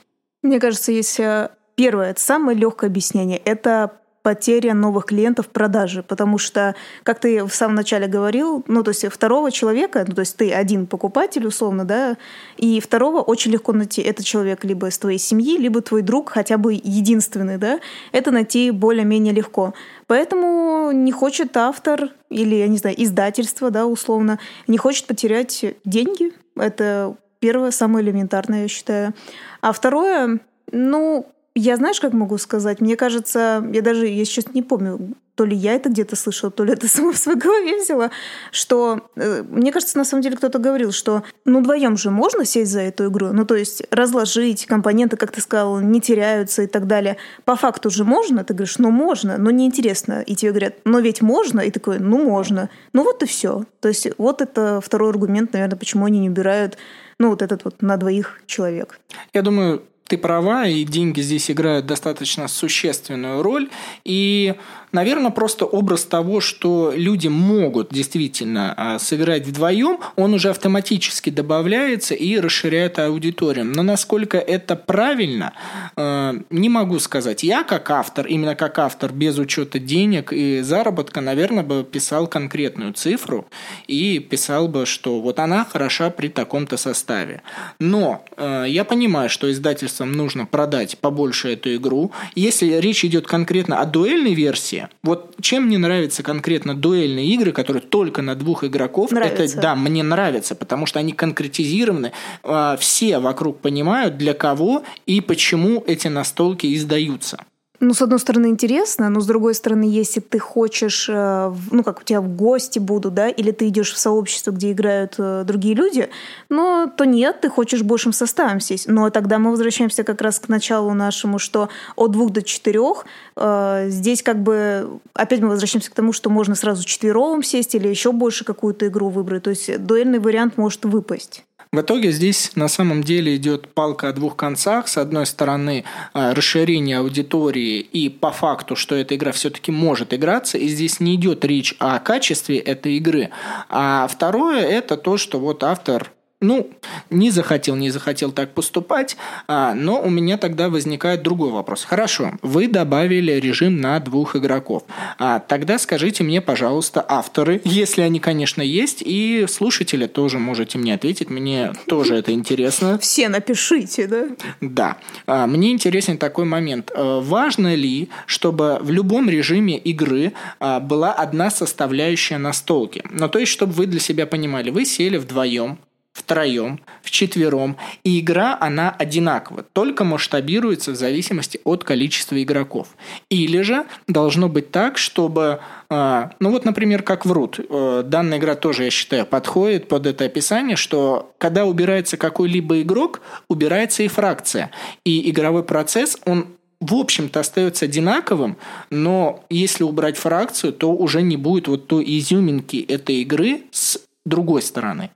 Мне 0.43 0.59
кажется, 0.59 0.93
есть 0.93 1.21
э, 1.21 1.51
первое, 1.75 2.11
это 2.11 2.21
самое 2.21 2.57
легкое 2.57 2.89
объяснение. 2.89 3.39
Это 3.39 4.01
потеря 4.23 4.75
новых 4.75 5.07
клиентов 5.07 5.47
в 5.47 5.51
продаже, 5.51 6.03
потому 6.03 6.39
что, 6.39 6.75
как 7.03 7.21
ты 7.21 7.45
в 7.45 7.55
самом 7.55 7.75
начале 7.75 8.07
говорил, 8.07 8.65
ну, 8.67 8.83
то 8.83 8.91
есть 8.91 9.07
второго 9.07 9.51
человека, 9.51 10.05
ну, 10.07 10.15
то 10.15 10.21
есть 10.21 10.37
ты 10.37 10.53
один 10.53 10.87
покупатель, 10.87 11.47
условно, 11.47 11.85
да, 11.85 12.17
и 12.57 12.81
второго 12.81 13.21
очень 13.23 13.53
легко 13.53 13.73
найти. 13.73 14.03
Этот 14.03 14.27
человек 14.27 14.65
либо 14.65 14.89
из 14.89 14.99
твоей 14.99 15.19
семьи, 15.19 15.57
либо 15.57 15.81
твой 15.81 16.03
друг, 16.03 16.31
хотя 16.31 16.59
бы 16.59 16.75
единственный, 16.75 17.57
да, 17.57 17.81
это 18.13 18.31
найти 18.31 18.71
более-менее 18.71 19.33
легко. 19.33 19.75
Поэтому 20.07 20.91
не 20.93 21.13
хочет 21.13 21.57
автор 21.57 22.11
или, 22.29 22.57
я 22.57 22.69
не 22.69 22.77
знаю, 22.77 23.03
издательство, 23.03 23.71
да, 23.71 23.87
условно, 23.87 24.39
не 24.67 24.77
хочет 24.77 25.07
потерять 25.07 25.65
деньги. 25.85 26.33
Это 26.57 27.17
первое, 27.41 27.71
самое 27.71 28.05
элементарное, 28.05 28.63
я 28.63 28.69
считаю. 28.69 29.15
А 29.61 29.73
второе, 29.73 30.41
ну, 30.71 31.27
я 31.55 31.77
знаешь, 31.77 32.01
как 32.01 32.13
могу 32.13 32.39
сказать? 32.39 32.81
Мне 32.81 32.97
кажется, 32.97 33.65
я 33.73 33.83
даже, 33.83 34.07
я 34.07 34.25
сейчас 34.25 34.55
не 34.55 34.63
помню, 34.63 35.15
то 35.35 35.45
ли 35.45 35.57
я 35.57 35.73
это 35.73 35.89
где-то 35.89 36.17
слышала, 36.17 36.53
то 36.53 36.65
ли 36.65 36.75
это 36.75 36.87
сама 36.95 37.13
в 37.13 37.17
своей 37.17 37.39
голове 37.39 37.81
взяла, 37.83 38.11
что, 38.53 39.09
э, 39.17 39.43
мне 39.49 39.73
кажется, 39.73 39.97
на 39.99 40.05
самом 40.05 40.23
деле 40.23 40.37
кто-то 40.37 40.59
говорил, 40.59 40.93
что 40.93 41.23
ну 41.45 41.61
вдвоем 41.61 41.97
же 41.97 42.11
можно 42.11 42.45
сесть 42.45 42.71
за 42.71 42.81
эту 42.81 43.09
игру, 43.09 43.29
ну 43.33 43.45
то 43.45 43.57
есть 43.57 43.83
разложить, 43.91 44.67
компоненты, 44.67 45.17
как 45.17 45.33
ты 45.33 45.41
сказал, 45.41 45.81
не 45.81 46.01
теряются 46.01 46.63
и 46.63 46.67
так 46.67 46.87
далее. 46.87 47.17
По 47.45 47.57
факту 47.57 47.91
же 47.91 48.05
можно, 48.05 48.45
ты 48.45 48.55
говоришь, 48.55 48.79
ну 48.79 48.91
можно, 48.91 49.39
но 49.39 49.51
неинтересно. 49.51 50.21
И 50.21 50.37
тебе 50.37 50.51
говорят, 50.51 50.75
но 50.85 51.01
ведь 51.01 51.23
можно, 51.23 51.61
и 51.61 51.71
такой, 51.71 51.99
ну 51.99 52.23
можно. 52.23 52.69
Ну 52.93 53.03
вот 53.03 53.23
и 53.23 53.27
все. 53.27 53.65
То 53.81 53.89
есть 53.89 54.09
вот 54.19 54.43
это 54.43 54.81
второй 54.85 55.11
аргумент, 55.11 55.53
наверное, 55.55 55.79
почему 55.79 56.05
они 56.05 56.21
не 56.21 56.29
убирают 56.29 56.77
ну, 57.21 57.29
вот 57.29 57.43
этот 57.43 57.65
вот 57.65 57.83
на 57.83 57.99
двоих 57.99 58.41
человек. 58.47 58.99
Я 59.35 59.43
думаю, 59.43 59.83
ты 60.07 60.17
права, 60.17 60.67
и 60.67 60.85
деньги 60.85 61.21
здесь 61.21 61.51
играют 61.51 61.85
достаточно 61.85 62.49
существенную 62.49 63.43
роль. 63.43 63.69
И 64.05 64.55
Наверное, 64.93 65.31
просто 65.31 65.65
образ 65.67 66.05
того, 66.05 66.41
что 66.41 66.93
люди 66.95 67.29
могут 67.29 67.91
действительно 67.93 68.75
а, 68.77 68.99
сыграть 68.99 69.47
вдвоем, 69.47 70.01
он 70.17 70.35
уже 70.35 70.51
автоматически 70.51 71.31
добавляется 71.31 72.15
и 72.15 72.39
расширяет 72.41 72.99
аудиторию. 72.99 73.65
Но 73.65 73.83
насколько 73.83 74.39
это 74.39 74.75
правильно, 74.75 75.53
а, 75.95 76.35
не 76.51 76.69
могу 76.69 76.99
сказать. 76.99 77.45
Я 77.45 77.63
как 77.63 77.91
автор, 77.91 78.27
именно 78.27 78.57
как 78.57 78.79
автор, 78.81 79.13
без 79.13 79.39
учета 79.39 79.79
денег 79.79 80.33
и 80.33 80.61
заработка, 80.61 81.21
наверное, 81.21 81.63
бы 81.63 81.85
писал 81.85 82.27
конкретную 82.27 82.93
цифру 82.93 83.47
и 83.87 84.19
писал 84.19 84.67
бы, 84.67 84.87
что 84.87 85.21
вот 85.21 85.39
она 85.39 85.65
хороша 85.65 86.11
при 86.11 86.29
таком-то 86.29 86.77
составе. 86.77 87.43
Но 87.79 88.25
а, 88.37 88.65
я 88.65 88.85
понимаю, 88.85 89.31
что 89.31 89.51
издательствам 89.51 90.11
нужно 90.11 90.47
продать 90.47 90.99
побольше 90.99 91.53
эту 91.53 91.77
игру. 91.77 92.11
Если 92.35 92.73
речь 92.81 93.05
идет 93.05 93.29
конкретно 93.29 93.79
о 93.81 93.85
дуэльной 93.85 94.35
версии, 94.35 94.80
вот 95.03 95.35
чем 95.41 95.65
мне 95.65 95.79
нравятся 95.79 96.23
конкретно 96.23 96.75
дуэльные 96.75 97.27
игры, 97.29 97.53
которые 97.53 97.83
только 97.83 98.23
на 98.23 98.35
двух 98.35 98.65
игроков, 98.65 99.11
нравится. 99.11 99.43
это 99.43 99.61
да, 99.61 99.75
мне 99.75 100.03
нравится, 100.03 100.55
потому 100.55 100.87
что 100.87 100.99
они 100.99 101.13
конкретизированы, 101.13 102.13
а, 102.43 102.77
все 102.77 103.19
вокруг 103.19 103.61
понимают, 103.61 104.17
для 104.17 104.35
кого 104.35 104.83
и 105.07 105.21
почему 105.21 105.83
эти 105.87 106.09
настолки 106.09 106.75
издаются. 106.75 107.45
Ну, 107.83 107.95
с 107.95 108.03
одной 108.03 108.19
стороны, 108.19 108.49
интересно, 108.49 109.09
но 109.09 109.21
с 109.21 109.27
другой 109.27 109.55
стороны, 109.55 109.85
если 109.85 110.21
ты 110.21 110.39
хочешь, 110.39 111.09
э, 111.09 111.55
ну, 111.71 111.83
как 111.83 112.01
у 112.01 112.03
тебя 112.03 112.21
в 112.21 112.29
гости 112.29 112.79
будут, 112.79 113.15
да, 113.15 113.31
или 113.31 113.53
ты 113.53 113.69
идешь 113.69 113.95
в 113.95 113.99
сообщество, 113.99 114.51
где 114.51 114.73
играют 114.73 115.15
э, 115.17 115.45
другие 115.47 115.75
люди, 115.75 116.11
ну, 116.51 116.93
то 116.95 117.07
нет, 117.07 117.41
ты 117.41 117.49
хочешь 117.49 117.83
большим 117.83 118.13
составом 118.13 118.61
сесть. 118.61 118.87
Но 118.87 119.09
тогда 119.09 119.39
мы 119.39 119.51
возвращаемся 119.51 120.05
как 120.05 120.21
раз 120.21 120.39
к 120.39 120.51
началу 120.51 120.93
нашему, 120.93 121.39
что 121.39 121.71
от 121.97 122.11
двух 122.11 122.33
до 122.33 122.43
четырех 122.43 123.07
э, 123.37 123.87
здесь 123.89 124.23
как 124.23 124.43
бы 124.43 125.01
опять 125.15 125.41
мы 125.41 125.49
возвращаемся 125.49 125.91
к 125.91 125.95
тому, 125.95 126.13
что 126.13 126.29
можно 126.29 126.55
сразу 126.55 126.85
четверовым 126.85 127.43
сесть 127.43 127.75
или 127.75 127.89
еще 127.89 128.13
больше 128.13 128.45
какую-то 128.45 128.89
игру 128.89 129.09
выбрать. 129.09 129.45
То 129.45 129.51
есть 129.51 129.83
дуэльный 129.83 130.19
вариант 130.19 130.59
может 130.59 130.85
выпасть. 130.85 131.45
В 131.73 131.83
итоге 131.83 132.11
здесь 132.11 132.57
на 132.57 132.67
самом 132.67 133.05
деле 133.05 133.37
идет 133.37 133.73
палка 133.73 134.09
о 134.09 134.13
двух 134.13 134.35
концах. 134.35 134.89
С 134.89 134.99
одной 134.99 135.25
стороны, 135.25 135.85
а, 136.13 136.35
расширение 136.35 136.99
аудитории 136.99 137.79
и 137.79 138.09
по 138.09 138.33
факту, 138.33 138.75
что 138.75 138.97
эта 138.97 139.15
игра 139.15 139.31
все-таки 139.31 139.71
может 139.71 140.13
играться, 140.13 140.59
и 140.59 140.67
здесь 140.67 140.99
не 140.99 141.15
идет 141.15 141.45
речь 141.45 141.77
о 141.79 142.01
качестве 142.01 142.59
этой 142.59 142.97
игры. 142.97 143.31
А 143.69 144.09
второе– 144.09 144.61
это 144.69 144.97
то, 144.97 145.17
что 145.17 145.39
вот 145.39 145.63
автор 145.63 146.11
ну, 146.41 146.71
не 147.11 147.31
захотел, 147.31 147.77
не 147.77 147.91
захотел 147.91 148.33
так 148.33 148.55
поступать, 148.55 149.17
а, 149.47 149.75
но 149.75 150.01
у 150.01 150.09
меня 150.09 150.39
тогда 150.39 150.71
возникает 150.71 151.23
другой 151.23 151.51
вопрос. 151.51 151.85
Хорошо, 151.85 152.33
вы 152.43 152.67
добавили 152.67 153.33
режим 153.33 153.81
на 153.81 154.01
двух 154.01 154.37
игроков. 154.37 154.85
А, 155.19 155.39
тогда 155.41 155.79
скажите 155.79 156.25
мне, 156.25 156.41
пожалуйста, 156.41 157.05
авторы, 157.07 157.61
если 157.65 158.01
они, 158.01 158.21
конечно, 158.21 158.63
есть, 158.63 159.03
и 159.05 159.45
слушатели 159.49 160.07
тоже 160.07 160.39
можете 160.39 160.79
мне 160.79 160.95
ответить, 160.95 161.29
мне 161.29 161.73
тоже 161.87 162.17
это 162.17 162.33
интересно. 162.33 162.99
Все 163.03 163.29
напишите, 163.29 164.07
да? 164.07 164.25
Да. 164.63 164.97
А, 165.27 165.47
мне 165.47 165.71
интересен 165.73 166.17
такой 166.17 166.47
момент. 166.47 166.91
А, 166.95 167.21
важно 167.21 167.75
ли, 167.75 168.09
чтобы 168.25 168.79
в 168.81 168.91
любом 168.91 169.29
режиме 169.29 169.77
игры 169.77 170.33
а, 170.59 170.81
была 170.81 171.13
одна 171.13 171.51
составляющая 171.51 172.39
настолки? 172.39 173.05
Ну, 173.11 173.29
то 173.29 173.39
есть, 173.39 173.53
чтобы 173.53 173.75
вы 173.75 173.85
для 173.87 174.01
себя 174.01 174.27
понимали, 174.27 174.71
вы 174.71 174.87
сели 174.87 175.19
вдвоем, 175.19 175.79
втроем, 176.13 176.81
вчетвером, 177.03 177.77
и 178.05 178.21
игра, 178.21 178.57
она 178.61 178.91
одинакова, 178.91 179.65
только 179.73 180.05
масштабируется 180.05 180.91
в 180.93 180.97
зависимости 180.97 181.61
от 181.65 181.85
количества 181.85 182.43
игроков. 182.43 182.89
Или 183.29 183.63
же 183.63 183.87
должно 184.09 184.49
быть 184.49 184.71
так, 184.71 184.99
чтобы, 184.99 185.61
а, 185.89 186.33
ну 186.41 186.51
вот, 186.51 186.65
например, 186.65 187.03
как 187.03 187.25
в 187.25 187.33
Root, 187.33 187.65
э, 187.69 188.03
данная 188.03 188.39
игра 188.39 188.55
тоже, 188.57 188.85
я 188.85 188.91
считаю, 188.91 189.25
подходит 189.25 189.89
под 189.89 190.07
это 190.07 190.25
описание, 190.25 190.77
что 190.77 191.33
когда 191.39 191.65
убирается 191.65 192.17
какой-либо 192.17 192.83
игрок, 192.83 193.21
убирается 193.49 194.03
и 194.03 194.09
фракция, 194.09 194.71
и 195.05 195.31
игровой 195.31 195.63
процесс, 195.63 196.19
он 196.27 196.49
в 196.81 196.95
общем-то 196.95 197.41
остается 197.41 197.85
одинаковым, 197.85 198.57
но 198.89 199.45
если 199.51 199.85
убрать 199.85 200.17
фракцию, 200.17 200.73
то 200.73 200.93
уже 200.93 201.23
не 201.23 201.37
будет 201.37 201.69
вот 201.69 201.87
той 201.87 202.05
изюминки 202.19 202.79
этой 202.79 203.17
игры 203.17 203.63
с 203.71 204.01
другой 204.25 204.63
стороны. 204.63 205.11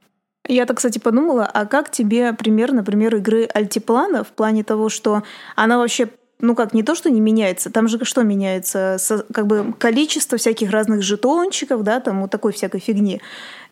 Я 0.46 0.66
так, 0.66 0.76
кстати, 0.76 0.98
подумала, 0.98 1.48
а 1.52 1.64
как 1.64 1.90
тебе 1.90 2.34
пример, 2.34 2.72
например, 2.72 3.16
игры 3.16 3.48
Альтиплана 3.54 4.24
в 4.24 4.28
плане 4.28 4.62
того, 4.62 4.90
что 4.90 5.22
она 5.56 5.78
вообще 5.78 6.10
ну 6.40 6.54
как, 6.54 6.74
не 6.74 6.82
то, 6.82 6.94
что 6.94 7.10
не 7.10 7.20
меняется, 7.20 7.70
там 7.70 7.88
же 7.88 8.04
что 8.04 8.22
меняется? 8.22 8.96
Со, 8.98 9.24
как 9.32 9.46
бы 9.46 9.72
количество 9.78 10.36
всяких 10.36 10.70
разных 10.70 11.02
жетончиков, 11.02 11.82
да, 11.82 12.00
там 12.00 12.20
вот 12.20 12.30
такой 12.30 12.52
всякой 12.52 12.80
фигни. 12.80 13.22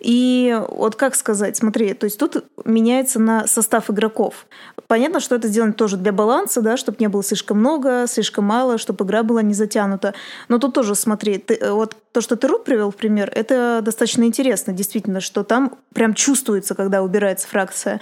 И 0.02 0.60
вот 0.68 0.96
как 0.96 1.14
сказать, 1.14 1.56
смотри, 1.56 1.94
то 1.94 2.04
есть 2.04 2.18
тут 2.18 2.44
меняется 2.64 3.20
на 3.20 3.46
состав 3.46 3.88
игроков. 3.88 4.46
Понятно, 4.88 5.20
что 5.20 5.36
это 5.36 5.46
сделано 5.46 5.72
тоже 5.72 5.96
для 5.96 6.12
баланса, 6.12 6.60
да, 6.60 6.76
чтобы 6.76 6.96
не 6.98 7.08
было 7.08 7.22
слишком 7.22 7.58
много, 7.58 8.06
слишком 8.08 8.44
мало, 8.44 8.78
чтобы 8.78 9.04
игра 9.04 9.22
была 9.22 9.42
не 9.42 9.54
затянута. 9.54 10.12
Но 10.48 10.58
тут 10.58 10.74
тоже, 10.74 10.96
смотри, 10.96 11.38
ты, 11.38 11.70
вот 11.70 11.96
то, 12.10 12.20
что 12.20 12.36
ты 12.36 12.48
Рут 12.48 12.64
привел 12.64 12.90
в 12.90 12.96
пример, 12.96 13.30
это 13.34 13.80
достаточно 13.82 14.24
интересно, 14.24 14.72
действительно, 14.72 15.20
что 15.20 15.44
там 15.44 15.78
прям 15.94 16.14
чувствуется, 16.14 16.74
когда 16.74 17.02
убирается 17.02 17.46
фракция. 17.46 18.00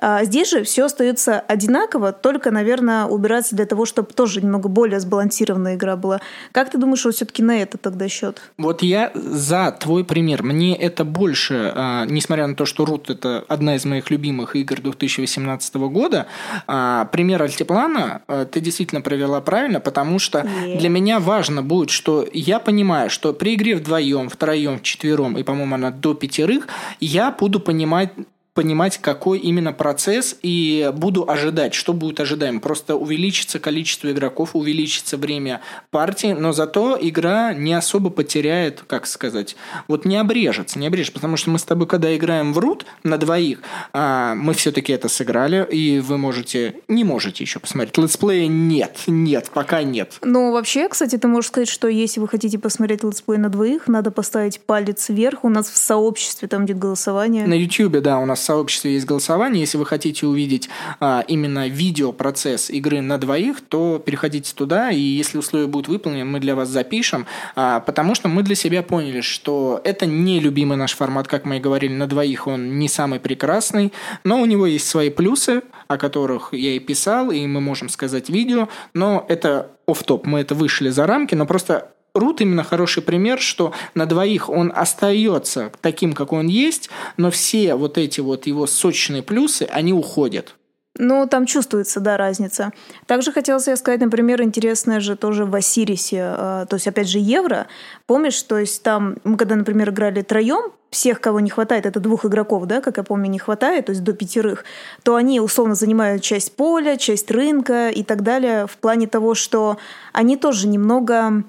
А 0.00 0.24
здесь 0.24 0.50
же 0.50 0.64
все 0.64 0.86
остается 0.86 1.38
одинаково, 1.38 2.12
только, 2.12 2.50
наверное, 2.50 3.04
убирается 3.04 3.54
для 3.54 3.66
того, 3.66 3.84
чтобы 3.84 4.08
тоже 4.12 4.40
немного 4.40 4.68
более 4.68 4.98
сбалансированная 4.98 5.76
игра 5.76 5.96
была. 5.96 6.20
Как 6.50 6.70
ты 6.70 6.78
думаешь, 6.78 7.04
вот 7.04 7.14
все-таки 7.14 7.42
на 7.42 7.62
это 7.62 7.78
тогда 7.78 8.08
счет? 8.08 8.40
Вот 8.58 8.82
я 8.82 9.12
за 9.14 9.76
твой 9.78 10.04
пример. 10.04 10.42
Мне 10.42 10.76
это 10.76 11.04
больше, 11.04 11.41
а, 11.50 12.04
несмотря 12.06 12.46
на 12.46 12.54
то, 12.54 12.66
что 12.66 12.84
Рут 12.84 13.10
это 13.10 13.44
одна 13.48 13.76
из 13.76 13.84
моих 13.84 14.10
любимых 14.10 14.56
игр 14.56 14.80
2018 14.80 15.74
года, 15.74 16.26
а, 16.66 17.06
пример 17.06 17.42
Альтиплана 17.42 18.22
а, 18.26 18.44
ты 18.44 18.60
действительно 18.60 19.00
провела 19.00 19.40
правильно, 19.40 19.80
потому 19.80 20.18
что 20.18 20.40
yeah. 20.40 20.78
для 20.78 20.88
меня 20.88 21.20
важно 21.20 21.62
будет, 21.62 21.90
что 21.90 22.26
я 22.32 22.58
понимаю, 22.58 23.10
что 23.10 23.32
при 23.32 23.54
игре 23.54 23.76
вдвоем, 23.76 24.28
втроем, 24.28 24.78
вчетвером 24.78 25.38
и, 25.38 25.42
по-моему, 25.42 25.74
она 25.74 25.90
до 25.90 26.14
пятерых, 26.14 26.68
я 27.00 27.30
буду 27.30 27.60
понимать 27.60 28.10
понимать, 28.54 28.98
какой 28.98 29.38
именно 29.38 29.72
процесс, 29.72 30.36
и 30.42 30.90
буду 30.94 31.28
ожидать, 31.28 31.74
что 31.74 31.92
будет 31.92 32.20
ожидаем. 32.20 32.60
Просто 32.60 32.96
увеличится 32.96 33.58
количество 33.58 34.10
игроков, 34.10 34.50
увеличится 34.54 35.16
время 35.16 35.62
партии, 35.90 36.34
но 36.38 36.52
зато 36.52 36.98
игра 37.00 37.54
не 37.54 37.72
особо 37.72 38.10
потеряет, 38.10 38.84
как 38.86 39.06
сказать, 39.06 39.56
вот 39.88 40.04
не 40.04 40.16
обрежется, 40.16 40.78
не 40.78 40.86
обрежется, 40.86 41.14
потому 41.14 41.36
что 41.36 41.50
мы 41.50 41.58
с 41.58 41.64
тобой, 41.64 41.86
когда 41.86 42.14
играем 42.14 42.52
в 42.52 42.58
Root 42.58 42.84
на 43.04 43.16
двоих, 43.16 43.60
а, 43.92 44.34
мы 44.34 44.52
все-таки 44.54 44.92
это 44.92 45.08
сыграли, 45.08 45.66
и 45.70 46.00
вы 46.00 46.18
можете, 46.18 46.76
не 46.88 47.04
можете 47.04 47.44
еще 47.44 47.58
посмотреть. 47.58 47.96
Летсплея 47.96 48.48
нет, 48.48 48.98
нет, 49.06 49.50
пока 49.52 49.82
нет. 49.82 50.18
Ну, 50.22 50.52
вообще, 50.52 50.88
кстати, 50.88 51.16
ты 51.16 51.26
можешь 51.26 51.48
сказать, 51.48 51.68
что 51.68 51.88
если 51.88 52.20
вы 52.20 52.28
хотите 52.28 52.58
посмотреть 52.58 53.02
летсплей 53.02 53.38
на 53.38 53.48
двоих, 53.48 53.88
надо 53.88 54.10
поставить 54.10 54.60
палец 54.60 55.08
вверх, 55.08 55.44
у 55.44 55.48
нас 55.48 55.70
в 55.70 55.76
сообществе 55.76 56.48
там 56.48 56.66
будет 56.66 56.78
голосование. 56.78 57.46
На 57.46 57.54
YouTube, 57.54 58.00
да, 58.02 58.18
у 58.18 58.26
нас 58.26 58.41
сообществе 58.42 58.94
есть 58.94 59.06
голосование. 59.06 59.60
Если 59.60 59.78
вы 59.78 59.86
хотите 59.86 60.26
увидеть 60.26 60.68
а, 61.00 61.24
именно 61.26 61.68
видеопроцесс 61.68 62.70
игры 62.70 63.00
на 63.00 63.18
двоих, 63.18 63.60
то 63.60 63.98
переходите 63.98 64.54
туда, 64.54 64.90
и 64.90 65.00
если 65.00 65.38
условия 65.38 65.66
будут 65.66 65.88
выполнены, 65.88 66.24
мы 66.24 66.40
для 66.40 66.54
вас 66.54 66.68
запишем, 66.68 67.26
а, 67.54 67.80
потому 67.80 68.14
что 68.14 68.28
мы 68.28 68.42
для 68.42 68.54
себя 68.54 68.82
поняли, 68.82 69.20
что 69.20 69.80
это 69.84 70.06
не 70.06 70.40
любимый 70.40 70.76
наш 70.76 70.94
формат, 70.94 71.28
как 71.28 71.44
мы 71.44 71.58
и 71.58 71.60
говорили, 71.60 71.92
на 71.92 72.06
двоих 72.06 72.46
он 72.46 72.78
не 72.78 72.88
самый 72.88 73.20
прекрасный, 73.20 73.92
но 74.24 74.40
у 74.40 74.46
него 74.46 74.66
есть 74.66 74.88
свои 74.88 75.10
плюсы, 75.10 75.62
о 75.88 75.98
которых 75.98 76.52
я 76.52 76.72
и 76.72 76.78
писал, 76.78 77.30
и 77.30 77.46
мы 77.46 77.60
можем 77.60 77.88
сказать 77.88 78.28
видео, 78.28 78.68
но 78.94 79.24
это 79.28 79.70
оф 79.86 80.02
топ 80.04 80.26
мы 80.26 80.40
это 80.40 80.54
вышли 80.54 80.90
за 80.90 81.06
рамки, 81.06 81.34
но 81.34 81.46
просто 81.46 81.92
Рут 82.14 82.40
именно 82.42 82.62
хороший 82.62 83.02
пример, 83.02 83.40
что 83.40 83.72
на 83.94 84.06
двоих 84.06 84.50
он 84.50 84.72
остается 84.74 85.72
таким, 85.80 86.12
как 86.12 86.32
он 86.32 86.46
есть, 86.46 86.90
но 87.16 87.30
все 87.30 87.74
вот 87.74 87.96
эти 87.96 88.20
вот 88.20 88.46
его 88.46 88.66
сочные 88.66 89.22
плюсы, 89.22 89.66
они 89.70 89.92
уходят. 89.92 90.54
Ну, 90.98 91.26
там 91.26 91.46
чувствуется, 91.46 92.00
да, 92.00 92.18
разница. 92.18 92.70
Также 93.06 93.32
хотелось 93.32 93.66
я 93.66 93.76
сказать, 93.76 94.00
например, 94.00 94.42
интересное 94.42 95.00
же 95.00 95.16
тоже 95.16 95.46
в 95.46 95.54
Осирисе, 95.54 96.34
э, 96.36 96.66
то 96.68 96.74
есть, 96.74 96.86
опять 96.86 97.08
же, 97.08 97.18
евро. 97.18 97.66
Помнишь, 98.06 98.42
то 98.42 98.58
есть 98.58 98.82
там, 98.82 99.16
мы 99.24 99.38
когда, 99.38 99.56
например, 99.56 99.88
играли 99.88 100.20
троем, 100.20 100.72
всех, 100.90 101.22
кого 101.22 101.40
не 101.40 101.48
хватает, 101.48 101.86
это 101.86 101.98
двух 101.98 102.26
игроков, 102.26 102.66
да, 102.66 102.82
как 102.82 102.98
я 102.98 103.02
помню, 103.02 103.30
не 103.30 103.38
хватает, 103.38 103.86
то 103.86 103.90
есть 103.92 104.04
до 104.04 104.12
пятерых, 104.12 104.64
то 105.02 105.14
они 105.14 105.40
условно 105.40 105.74
занимают 105.74 106.22
часть 106.22 106.54
поля, 106.56 106.98
часть 106.98 107.30
рынка 107.30 107.88
и 107.88 108.02
так 108.02 108.22
далее 108.22 108.66
в 108.66 108.76
плане 108.76 109.06
того, 109.06 109.34
что 109.34 109.78
они 110.12 110.36
тоже 110.36 110.68
немного 110.68 111.44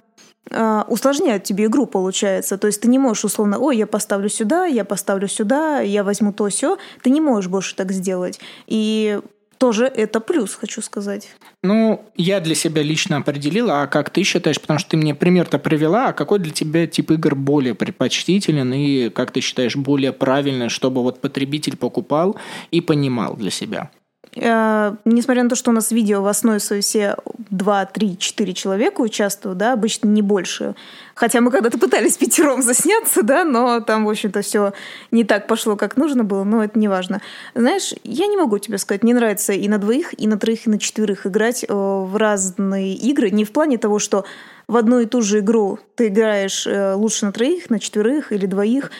усложняют 0.49 1.43
тебе 1.43 1.65
игру, 1.65 1.85
получается. 1.85 2.57
То 2.57 2.67
есть 2.67 2.81
ты 2.81 2.87
не 2.87 2.99
можешь 2.99 3.25
условно, 3.25 3.59
ой, 3.59 3.77
я 3.77 3.87
поставлю 3.87 4.29
сюда, 4.29 4.65
я 4.65 4.83
поставлю 4.85 5.27
сюда, 5.27 5.79
я 5.79 6.03
возьму 6.03 6.33
то 6.33 6.49
все. 6.49 6.77
Ты 7.01 7.09
не 7.09 7.21
можешь 7.21 7.49
больше 7.49 7.75
так 7.75 7.91
сделать. 7.91 8.39
И 8.67 9.19
тоже 9.57 9.85
это 9.85 10.19
плюс, 10.19 10.55
хочу 10.55 10.81
сказать. 10.81 11.29
Ну, 11.61 12.03
я 12.17 12.41
для 12.41 12.53
себя 12.53 12.81
лично 12.81 13.15
определила, 13.15 13.83
а 13.83 13.87
как 13.87 14.09
ты 14.09 14.23
считаешь, 14.23 14.59
потому 14.59 14.77
что 14.77 14.89
ты 14.89 14.97
мне 14.97 15.15
пример-то 15.15 15.57
привела, 15.57 16.09
а 16.09 16.13
какой 16.13 16.39
для 16.39 16.51
тебя 16.51 16.85
тип 16.85 17.11
игр 17.11 17.33
более 17.35 17.73
предпочтителен 17.73 18.73
и, 18.73 19.09
как 19.09 19.31
ты 19.31 19.39
считаешь, 19.39 19.77
более 19.77 20.11
правильно, 20.11 20.67
чтобы 20.67 21.01
вот 21.01 21.21
потребитель 21.21 21.77
покупал 21.77 22.35
и 22.71 22.81
понимал 22.81 23.37
для 23.37 23.51
себя? 23.51 23.89
Э, 24.35 24.95
несмотря 25.05 25.43
на 25.43 25.49
то, 25.49 25.55
что 25.55 25.71
у 25.71 25.73
нас 25.73 25.91
видео 25.91 26.21
в 26.21 26.27
основе 26.27 26.59
своей 26.59 26.81
все 26.81 27.15
2, 27.49 27.85
3, 27.85 28.17
4 28.17 28.53
человека 28.53 29.01
участвуют, 29.01 29.57
да, 29.57 29.73
обычно 29.73 30.07
не 30.07 30.21
больше. 30.21 30.75
Хотя 31.15 31.41
мы 31.41 31.51
когда-то 31.51 31.77
пытались 31.77 32.17
пятером 32.17 32.61
засняться, 32.61 33.21
да, 33.21 33.43
но 33.43 33.79
там, 33.81 34.05
в 34.05 34.09
общем-то, 34.09 34.41
все 34.41 34.73
не 35.11 35.23
так 35.23 35.47
пошло, 35.47 35.75
как 35.75 35.97
нужно 35.97 36.23
было, 36.23 36.43
но 36.43 36.63
это 36.63 36.79
не 36.79 36.87
важно. 36.87 37.21
Знаешь, 37.53 37.93
я 38.03 38.27
не 38.27 38.37
могу 38.37 38.57
тебе 38.57 38.77
сказать, 38.77 39.03
мне 39.03 39.13
нравится 39.13 39.53
и 39.53 39.67
на 39.67 39.77
двоих, 39.77 40.19
и 40.19 40.27
на 40.27 40.37
троих, 40.37 40.65
и 40.65 40.69
на 40.69 40.79
четверых 40.79 41.27
играть 41.27 41.63
э, 41.63 41.73
в 41.73 42.15
разные 42.15 42.93
игры. 42.95 43.29
Не 43.29 43.45
в 43.45 43.51
плане 43.51 43.77
того, 43.77 43.99
что 43.99 44.25
в 44.67 44.77
одну 44.77 44.99
и 44.99 45.05
ту 45.05 45.21
же 45.21 45.39
игру 45.39 45.79
ты 45.95 46.07
играешь 46.07 46.65
э, 46.65 46.93
лучше 46.93 47.25
на 47.25 47.31
троих, 47.31 47.69
на 47.69 47.79
четверых 47.79 48.31
или 48.31 48.45
двоих, 48.45 48.91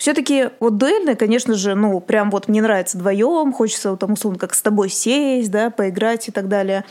все-таки 0.00 0.48
вот 0.60 0.78
дуэльная, 0.78 1.14
конечно 1.14 1.52
же, 1.52 1.74
ну, 1.74 2.00
прям 2.00 2.30
вот 2.30 2.48
мне 2.48 2.62
нравится 2.62 2.96
вдвоем, 2.96 3.52
хочется 3.52 3.96
там, 3.96 4.14
условно, 4.14 4.38
как 4.38 4.54
с 4.54 4.62
тобой 4.62 4.88
сесть, 4.88 5.50
да, 5.50 5.68
поиграть 5.68 6.26
и 6.26 6.32
так 6.32 6.48
далее. 6.48 6.86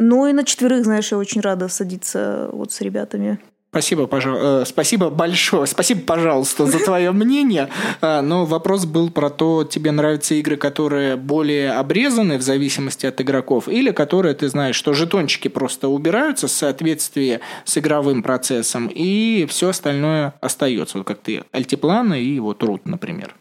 Ну 0.00 0.26
и 0.26 0.32
на 0.32 0.42
четверых, 0.42 0.84
знаешь, 0.84 1.12
я 1.12 1.18
очень 1.18 1.42
рада 1.42 1.68
садиться 1.68 2.50
вот 2.52 2.72
с 2.72 2.80
ребятами. 2.80 3.38
Спасибо, 3.70 4.08
пожалуйста. 4.08 4.62
Э, 4.62 4.64
спасибо 4.66 5.10
большое. 5.10 5.66
Спасибо, 5.66 6.00
пожалуйста, 6.00 6.66
за 6.66 6.80
твое 6.80 7.12
мнение. 7.12 7.68
А, 8.00 8.20
но 8.20 8.44
вопрос 8.44 8.84
был 8.84 9.10
про 9.10 9.30
то, 9.30 9.62
тебе 9.62 9.92
нравятся 9.92 10.34
игры, 10.34 10.56
которые 10.56 11.14
более 11.14 11.72
обрезаны 11.72 12.36
в 12.36 12.42
зависимости 12.42 13.06
от 13.06 13.20
игроков, 13.20 13.68
или 13.68 13.92
которые, 13.92 14.34
ты 14.34 14.48
знаешь, 14.48 14.74
что 14.74 14.92
жетончики 14.92 15.46
просто 15.46 15.88
убираются 15.88 16.48
в 16.48 16.50
соответствии 16.50 17.38
с 17.64 17.78
игровым 17.78 18.24
процессом, 18.24 18.90
и 18.92 19.46
все 19.48 19.68
остальное 19.68 20.34
остается, 20.40 20.98
вот 20.98 21.06
как 21.06 21.20
ты, 21.20 21.44
альтипланы 21.52 22.20
и 22.20 22.40
вот 22.40 22.64
рут, 22.64 22.86
например. 22.86 23.36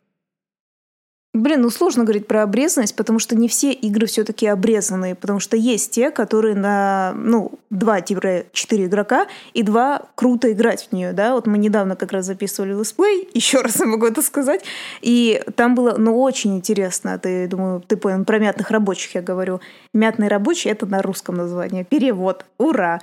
Блин, 1.35 1.61
ну 1.61 1.69
сложно 1.69 2.05
говорить 2.05 2.25
про 2.25 2.41
обрезанность, 2.41 2.95
потому 2.95 3.19
что 3.19 3.35
не 3.35 3.47
все 3.47 3.71
игры 3.71 4.07
все-таки 4.07 4.47
обрезанные, 4.47 5.13
потому 5.13 5.39
что 5.39 5.55
есть 5.55 5.91
те, 5.91 6.09
которые 6.09 6.55
на, 6.55 7.13
ну, 7.15 7.51
2-4 7.71 8.49
игрока 8.85 9.27
и 9.53 9.61
два 9.61 10.01
круто 10.15 10.51
играть 10.51 10.87
в 10.89 10.91
нее, 10.91 11.13
да, 11.13 11.35
вот 11.35 11.45
мы 11.45 11.59
недавно 11.59 11.95
как 11.95 12.13
раз 12.13 12.25
записывали 12.25 12.73
летсплей, 12.73 13.29
еще 13.35 13.61
раз 13.61 13.79
я 13.79 13.85
могу 13.85 14.07
это 14.07 14.23
сказать, 14.23 14.65
и 15.01 15.43
там 15.55 15.75
было, 15.75 15.97
ну, 15.99 16.19
очень 16.19 16.57
интересно, 16.57 17.19
ты, 17.19 17.47
думаю, 17.47 17.81
ты 17.81 17.95
понял, 17.95 18.25
про 18.25 18.39
мятных 18.39 18.71
рабочих 18.71 19.13
я 19.13 19.21
говорю. 19.21 19.61
Мятные 19.93 20.29
рабочие— 20.29 20.71
это 20.73 20.87
на 20.87 21.03
русском 21.03 21.35
название, 21.35 21.83
перевод, 21.83 22.43
ура! 22.57 23.01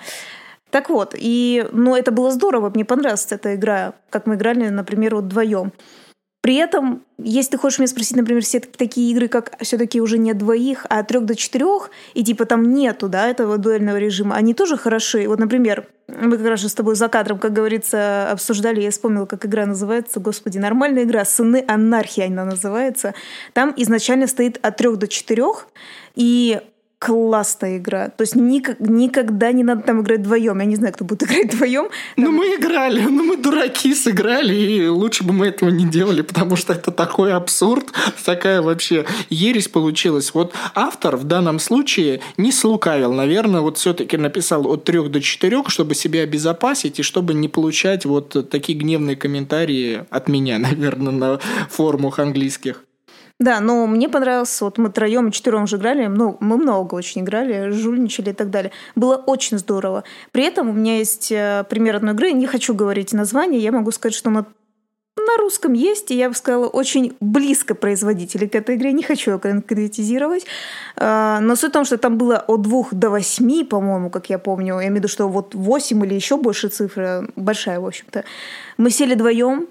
Так 0.71 0.91
вот, 0.91 1.15
и, 1.17 1.65
ну, 1.71 1.95
это 1.95 2.11
было 2.11 2.33
здорово, 2.33 2.71
мне 2.71 2.85
понравилась 2.85 3.29
эта 3.31 3.55
игра, 3.55 3.93
как 4.11 4.27
мы 4.27 4.35
играли, 4.35 4.69
например, 4.69 5.15
вот 5.15 5.27
вдвоем. 5.27 5.73
При 6.47 6.55
этом, 6.55 7.03
если 7.19 7.51
ты 7.51 7.59
хочешь 7.59 7.81
меня 7.81 7.89
спросить, 7.89 8.17
например, 8.17 8.41
все 8.41 8.61
такие 8.61 9.11
игры, 9.11 9.27
как 9.27 9.61
все-таки 9.63 10.01
уже 10.01 10.17
не 10.17 10.33
двоих, 10.33 10.87
а 10.89 11.01
от 11.01 11.09
трех 11.09 11.25
до 11.25 11.35
четырех, 11.35 11.91
и 12.15 12.23
типа 12.23 12.45
там 12.45 12.73
нету, 12.73 13.09
да, 13.09 13.29
этого 13.29 13.59
дуэльного 13.59 13.97
режима, 13.97 14.37
они 14.37 14.55
тоже 14.55 14.77
хороши. 14.77 15.27
Вот, 15.27 15.41
например, 15.41 15.89
мы 16.07 16.39
как 16.39 16.47
раз 16.47 16.63
с 16.63 16.73
тобой 16.73 16.95
за 16.95 17.09
кадром, 17.09 17.41
как 17.41 17.53
говорится, 17.53 18.31
обсуждали, 18.31 18.81
я 18.81 18.93
вспомнила, 18.93 19.27
как 19.27 19.45
игра 19.45 19.67
называется, 19.67 20.21
господи, 20.21 20.59
нормальная 20.59 21.03
игра, 21.03 21.25
«Сыны 21.25 21.65
анархии» 21.67 22.23
она 22.23 22.45
называется. 22.45 23.13
Там 23.53 23.75
изначально 23.77 24.29
стоит 24.29 24.65
от 24.65 24.77
трех 24.77 24.99
до 24.99 25.09
четырех, 25.09 25.67
и 26.15 26.61
классная 26.99 27.77
игра. 27.77 28.09
То 28.09 28.23
есть 28.23 28.35
ник- 28.37 28.81
никогда 28.81 29.53
не 29.53 29.63
надо 29.63 29.83
там 29.83 30.01
играть 30.01 30.21
вдвоем. 30.21 30.59
Я 30.61 30.65
не 30.65 30.77
знаю, 30.77 30.95
кто 30.95 31.05
будет 31.05 31.25
играть 31.25 31.53
вдвоем. 31.53 31.89
Ну, 32.17 32.31
мы 32.31 32.57
играли, 32.57 33.01
ну, 33.01 33.25
мы 33.25 33.37
дураки 33.37 33.95
сыграли, 33.95 34.55
и 34.55 34.89
лучше 34.89 35.25
бы 35.25 35.33
мы 35.33 35.47
этого 35.49 35.69
не 35.69 35.85
делали, 35.85 36.23
потому 36.23 36.57
что 36.57 36.73
это 36.73 36.91
такой 36.91 37.33
абсурд, 37.33 37.93
такая 38.25 38.63
вообще 38.63 39.05
ересь 39.29 39.69
получилась. 39.69 40.33
Вот 40.33 40.55
автор 40.75 41.17
в 41.17 41.25
данном 41.25 41.59
случае 41.59 42.21
не 42.39 42.51
слукавил, 42.51 43.13
наверное, 43.13 43.61
вот 43.61 43.77
все-таки 43.77 44.17
написал 44.17 44.67
от 44.67 44.85
трех 44.85 45.11
до 45.11 45.21
четырех, 45.21 45.69
чтобы 45.71 45.95
себя 45.95 46.23
обезопасить 46.23 46.99
и 46.99 47.03
чтобы 47.03 47.35
не 47.35 47.49
получать 47.49 48.07
вот 48.07 48.49
такие 48.51 48.79
гневные 48.79 49.17
комментарии 49.17 50.05
от 50.11 50.29
меня, 50.29 50.59
наверное, 50.59 51.13
на 51.13 51.39
форумах 51.69 52.19
английских. 52.19 52.85
Да, 53.39 53.61
но 53.61 53.87
мне 53.87 54.09
понравился, 54.09 54.65
вот 54.65 54.79
мы 54.79 54.89
троем 54.89 55.29
и 55.29 55.33
четвером 55.33 55.67
же 55.67 55.77
играли, 55.77 56.07
ну, 56.07 56.39
мы 56.41 56.57
много 56.57 56.95
очень 56.95 57.21
играли, 57.21 57.71
жульничали 57.71 58.31
и 58.31 58.33
так 58.33 58.49
далее. 58.49 58.73
Было 58.95 59.17
очень 59.17 59.59
здорово. 59.59 60.05
При 60.33 60.45
этом 60.45 60.71
у 60.71 60.73
меня 60.73 60.97
есть 60.97 61.31
э, 61.31 61.65
пример 61.69 61.97
одной 61.97 62.15
игры, 62.15 62.33
не 62.33 62.47
хочу 62.47 62.75
говорить 62.75 63.13
название, 63.13 63.61
я 63.61 63.73
могу 63.73 63.91
сказать, 63.91 64.15
что 64.15 64.31
она 64.31 64.47
на 65.19 65.37
русском 65.39 65.73
есть, 65.73 66.11
и 66.11 66.15
я 66.17 66.29
бы 66.29 66.35
сказала, 66.35 66.67
очень 66.67 67.17
близко 67.21 67.75
производители 67.75 68.47
к 68.47 68.55
этой 68.55 68.77
игре. 68.77 68.93
Не 68.93 69.03
хочу 69.03 69.33
ее 69.33 69.39
конкретизировать. 69.39 70.47
А, 70.97 71.41
но 71.41 71.57
суть 71.57 71.71
в 71.71 71.73
том, 71.73 71.85
что 71.85 71.99
там 71.99 72.19
было 72.19 72.37
от 72.37 72.63
двух 72.63 72.95
до 72.95 73.11
восьми, 73.11 73.65
по-моему, 73.65 74.11
как 74.11 74.31
я 74.31 74.39
помню. 74.39 74.75
Я 74.75 74.83
имею 74.83 74.93
в 74.93 74.97
виду, 74.97 75.09
что 75.09 75.29
вот 75.29 75.55
восемь 75.55 76.05
или 76.05 76.15
еще 76.15 76.37
больше 76.37 76.69
цифра, 76.69 77.29
большая, 77.35 77.81
в 77.81 77.87
общем-то. 77.87 78.25
Мы 78.77 78.91
сели 78.91 79.15
вдвоем, 79.15 79.69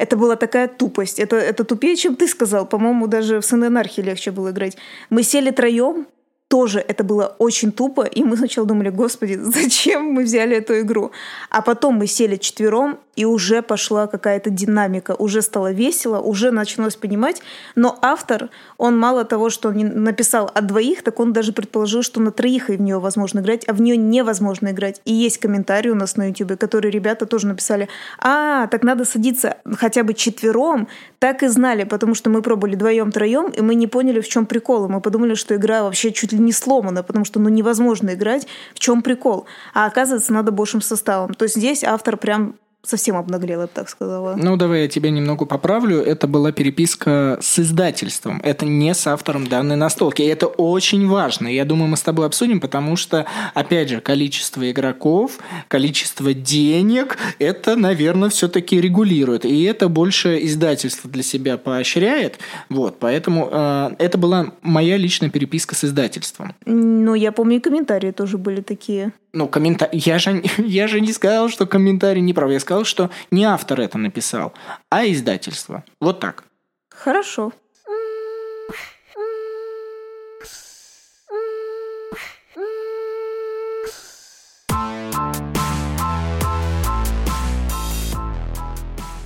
это 0.00 0.16
была 0.16 0.36
такая 0.36 0.66
тупость. 0.68 1.20
Это, 1.20 1.36
это 1.36 1.64
тупее, 1.64 1.94
чем 1.96 2.16
ты 2.16 2.26
сказал. 2.26 2.66
По-моему, 2.66 3.06
даже 3.06 3.40
в 3.40 3.44
Сын 3.44 3.64
Анархии 3.64 4.00
легче 4.00 4.30
было 4.30 4.50
играть. 4.50 4.76
Мы 5.10 5.22
сели 5.22 5.50
троем, 5.50 6.06
тоже 6.48 6.80
это 6.80 7.04
было 7.04 7.36
очень 7.38 7.70
тупо, 7.70 8.06
и 8.06 8.24
мы 8.24 8.36
сначала 8.36 8.66
думали, 8.66 8.88
господи, 8.88 9.34
зачем 9.40 10.04
мы 10.04 10.24
взяли 10.24 10.56
эту 10.56 10.80
игру? 10.80 11.12
А 11.50 11.62
потом 11.62 11.94
мы 11.94 12.06
сели 12.06 12.36
четвером, 12.36 12.98
и 13.16 13.24
уже 13.24 13.62
пошла 13.62 14.06
какая-то 14.06 14.50
динамика, 14.50 15.14
уже 15.14 15.42
стало 15.42 15.72
весело, 15.72 16.20
уже 16.20 16.50
началось 16.50 16.96
понимать. 16.96 17.42
Но 17.74 17.98
автор, 18.02 18.50
он 18.78 18.98
мало 18.98 19.24
того, 19.24 19.50
что 19.50 19.68
он 19.68 20.04
написал 20.04 20.50
от 20.54 20.66
двоих, 20.66 21.02
так 21.02 21.18
он 21.20 21.32
даже 21.32 21.52
предположил, 21.52 22.02
что 22.02 22.20
на 22.20 22.30
троих 22.30 22.70
и 22.70 22.76
в 22.76 22.80
нее 22.80 22.98
возможно 22.98 23.40
играть, 23.40 23.68
а 23.68 23.72
в 23.72 23.80
нее 23.80 23.96
невозможно 23.96 24.68
играть. 24.68 25.00
И 25.04 25.12
есть 25.12 25.38
комментарий 25.38 25.90
у 25.90 25.94
нас 25.94 26.16
на 26.16 26.28
YouTube, 26.28 26.58
которые 26.58 26.92
ребята 26.92 27.26
тоже 27.26 27.46
написали, 27.46 27.88
а, 28.18 28.66
так 28.68 28.82
надо 28.82 29.04
садиться 29.04 29.56
хотя 29.76 30.04
бы 30.04 30.14
четвером, 30.14 30.88
так 31.18 31.42
и 31.42 31.48
знали, 31.48 31.84
потому 31.84 32.14
что 32.14 32.30
мы 32.30 32.42
пробовали 32.42 32.76
вдвоем-троем, 32.76 33.50
и 33.50 33.60
мы 33.60 33.74
не 33.74 33.86
поняли, 33.86 34.20
в 34.20 34.28
чем 34.28 34.46
прикол. 34.46 34.86
И 34.86 34.88
мы 34.88 35.00
подумали, 35.00 35.34
что 35.34 35.54
игра 35.56 35.82
вообще 35.82 36.12
чуть 36.12 36.32
ли 36.32 36.38
не 36.38 36.52
сломана, 36.52 37.02
потому 37.02 37.24
что 37.24 37.40
ну, 37.40 37.48
невозможно 37.48 38.14
играть, 38.14 38.46
в 38.74 38.78
чем 38.78 39.02
прикол. 39.02 39.46
А 39.74 39.86
оказывается, 39.86 40.32
надо 40.32 40.52
большим 40.52 40.80
составом. 40.80 41.34
То 41.34 41.44
есть 41.44 41.56
здесь 41.56 41.84
автор 41.84 42.16
прям 42.16 42.54
совсем 42.82 43.16
обнаглел, 43.16 43.60
я 43.60 43.66
бы 43.66 43.72
так 43.72 43.88
сказала. 43.88 44.36
Ну, 44.36 44.56
давай 44.56 44.82
я 44.82 44.88
тебя 44.88 45.10
немного 45.10 45.44
поправлю. 45.44 46.00
Это 46.00 46.26
была 46.26 46.52
переписка 46.52 47.38
с 47.40 47.58
издательством. 47.58 48.40
Это 48.42 48.64
не 48.64 48.94
с 48.94 49.06
автором 49.06 49.46
данной 49.46 49.76
настолки. 49.76 50.22
И 50.22 50.26
это 50.26 50.46
очень 50.46 51.06
важно. 51.06 51.48
Я 51.48 51.64
думаю, 51.64 51.88
мы 51.88 51.96
с 51.96 52.02
тобой 52.02 52.26
обсудим, 52.26 52.60
потому 52.60 52.96
что, 52.96 53.26
опять 53.54 53.90
же, 53.90 54.00
количество 54.00 54.70
игроков, 54.70 55.38
количество 55.68 56.32
денег, 56.32 57.18
это, 57.38 57.76
наверное, 57.76 58.30
все-таки 58.30 58.80
регулирует. 58.80 59.44
И 59.44 59.62
это 59.64 59.88
больше 59.88 60.44
издательство 60.44 61.10
для 61.10 61.22
себя 61.22 61.58
поощряет. 61.58 62.38
Вот, 62.68 62.98
поэтому 62.98 63.48
э, 63.50 63.90
это 63.98 64.18
была 64.18 64.52
моя 64.62 64.96
личная 64.96 65.30
переписка 65.30 65.74
с 65.74 65.84
издательством. 65.84 66.54
Ну, 66.64 67.14
я 67.14 67.32
помню, 67.32 67.56
и 67.56 67.60
комментарии 67.60 68.10
тоже 68.10 68.38
были 68.38 68.60
такие. 68.62 69.12
Ну, 69.32 69.46
комментарий. 69.46 70.00
Я 70.04 70.18
же, 70.18 70.42
я 70.58 70.88
же 70.88 71.00
не 71.00 71.12
сказал, 71.12 71.48
что 71.48 71.66
комментарий 71.66 72.20
не 72.20 72.32
прав. 72.32 72.50
Я 72.50 72.60
сказал, 72.70 72.84
что 72.84 73.10
не 73.32 73.42
автор 73.44 73.80
это 73.80 73.98
написал, 73.98 74.52
а 74.90 75.04
издательство. 75.04 75.82
Вот 76.00 76.20
так. 76.20 76.44
Хорошо. 76.88 77.52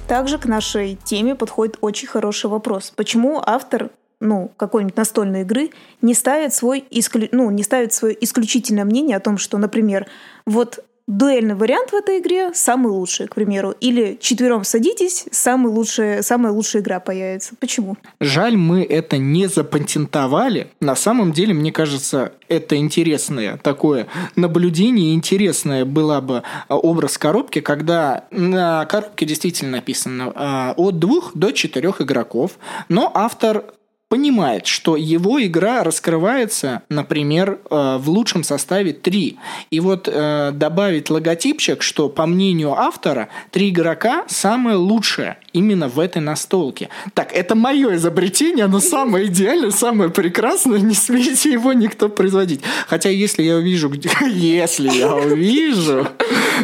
также 0.06 0.38
к 0.38 0.46
нашей 0.46 0.96
теме 1.02 1.34
подходит 1.34 1.76
очень 1.80 2.06
хороший 2.06 2.48
вопрос. 2.48 2.92
Почему 2.94 3.42
автор 3.44 3.90
ну, 4.20 4.52
какой-нибудь 4.56 4.96
настольной 4.96 5.40
игры 5.40 5.70
не 6.02 6.14
ставит, 6.14 6.54
свой, 6.54 6.84
исклю... 6.88 7.28
ну, 7.32 7.50
не 7.50 7.64
ставит 7.64 7.92
свое 7.92 8.16
исключительное 8.24 8.84
мнение 8.84 9.16
о 9.16 9.20
том, 9.20 9.38
что, 9.38 9.58
например, 9.58 10.06
вот 10.46 10.84
дуэльный 11.06 11.54
вариант 11.54 11.90
в 11.90 11.94
этой 11.94 12.18
игре 12.18 12.52
самый 12.54 12.88
лучший, 12.88 13.28
к 13.28 13.34
примеру. 13.34 13.74
Или 13.80 14.18
четвером 14.20 14.64
садитесь, 14.64 15.26
самый 15.30 15.70
лучший, 15.70 16.22
самая 16.22 16.52
лучшая 16.52 16.82
игра 16.82 17.00
появится. 17.00 17.54
Почему? 17.60 17.96
Жаль, 18.20 18.56
мы 18.56 18.82
это 18.82 19.18
не 19.18 19.46
запатентовали. 19.46 20.70
На 20.80 20.96
самом 20.96 21.32
деле, 21.32 21.54
мне 21.54 21.72
кажется, 21.72 22.32
это 22.48 22.76
интересное 22.76 23.58
такое 23.58 24.06
наблюдение. 24.36 25.14
Интересное 25.14 25.84
была 25.84 26.20
бы 26.20 26.42
а, 26.68 26.76
образ 26.76 27.18
коробки, 27.18 27.60
когда 27.60 28.24
на 28.30 28.86
коробке 28.86 29.26
действительно 29.26 29.72
написано 29.72 30.32
а, 30.34 30.74
от 30.76 30.98
двух 30.98 31.32
до 31.34 31.52
четырех 31.52 32.00
игроков, 32.00 32.52
но 32.88 33.10
автор 33.14 33.64
понимает, 34.14 34.68
что 34.68 34.94
его 34.94 35.42
игра 35.42 35.82
раскрывается, 35.82 36.82
например, 36.88 37.58
э, 37.68 37.96
в 37.98 38.08
лучшем 38.08 38.44
составе 38.44 38.92
3. 38.92 39.36
И 39.72 39.80
вот 39.80 40.08
э, 40.08 40.52
добавить 40.54 41.10
логотипчик, 41.10 41.82
что 41.82 42.08
по 42.08 42.24
мнению 42.24 42.74
автора, 42.74 43.28
три 43.50 43.70
игрока 43.70 44.24
самое 44.28 44.76
лучшее 44.76 45.38
именно 45.52 45.88
в 45.88 45.98
этой 45.98 46.22
настолке. 46.22 46.90
Так, 47.14 47.32
это 47.32 47.56
мое 47.56 47.96
изобретение, 47.96 48.66
оно 48.66 48.78
самое 48.78 49.26
идеальное, 49.26 49.72
самое 49.72 50.10
прекрасное, 50.10 50.78
не 50.78 50.94
смейте 50.94 51.50
его 51.50 51.72
никто 51.72 52.08
производить. 52.08 52.60
Хотя 52.86 53.08
если 53.08 53.42
я 53.42 53.56
увижу, 53.56 53.92
если 54.30 54.90
я 54.90 55.12
увижу, 55.12 56.06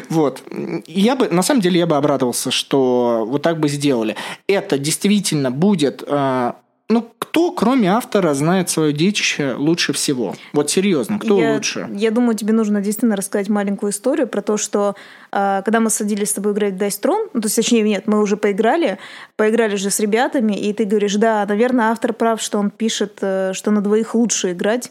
вот, 0.08 0.44
я 0.86 1.16
бы, 1.16 1.28
на 1.28 1.42
самом 1.42 1.62
деле 1.62 1.80
я 1.80 1.88
бы 1.88 1.96
обрадовался, 1.96 2.52
что 2.52 3.24
вот 3.26 3.42
так 3.42 3.58
бы 3.58 3.68
сделали. 3.68 4.14
Это 4.46 4.78
действительно 4.78 5.50
будет 5.50 6.04
э, 6.06 6.52
ну, 6.90 7.08
кто, 7.18 7.52
кроме 7.52 7.92
автора, 7.92 8.34
знает 8.34 8.68
свое 8.68 8.92
детище 8.92 9.54
лучше 9.54 9.92
всего? 9.92 10.34
Вот 10.52 10.70
серьезно, 10.70 11.20
кто 11.20 11.40
я, 11.40 11.54
лучше? 11.54 11.88
Я 11.92 12.10
думаю, 12.10 12.34
тебе 12.34 12.52
нужно 12.52 12.80
действительно 12.80 13.14
рассказать 13.14 13.48
маленькую 13.48 13.92
историю 13.92 14.26
про 14.26 14.42
то, 14.42 14.56
что 14.56 14.96
э, 15.30 15.62
когда 15.64 15.78
мы 15.78 15.90
садились 15.90 16.30
с 16.30 16.32
тобой 16.32 16.52
играть 16.52 16.74
в 16.74 16.76
Dice 16.78 17.00
Throne, 17.00 17.30
ну, 17.32 17.40
то 17.40 17.46
есть, 17.46 17.56
точнее, 17.56 17.82
нет, 17.82 18.08
мы 18.08 18.20
уже 18.20 18.36
поиграли, 18.36 18.98
поиграли 19.36 19.76
же 19.76 19.90
с 19.90 20.00
ребятами, 20.00 20.54
и 20.54 20.72
ты 20.72 20.84
говоришь, 20.84 21.14
да, 21.14 21.46
наверное, 21.46 21.92
автор 21.92 22.12
прав, 22.12 22.42
что 22.42 22.58
он 22.58 22.70
пишет, 22.70 23.18
э, 23.20 23.52
что 23.54 23.70
на 23.70 23.80
двоих 23.80 24.16
лучше 24.16 24.50
играть 24.50 24.90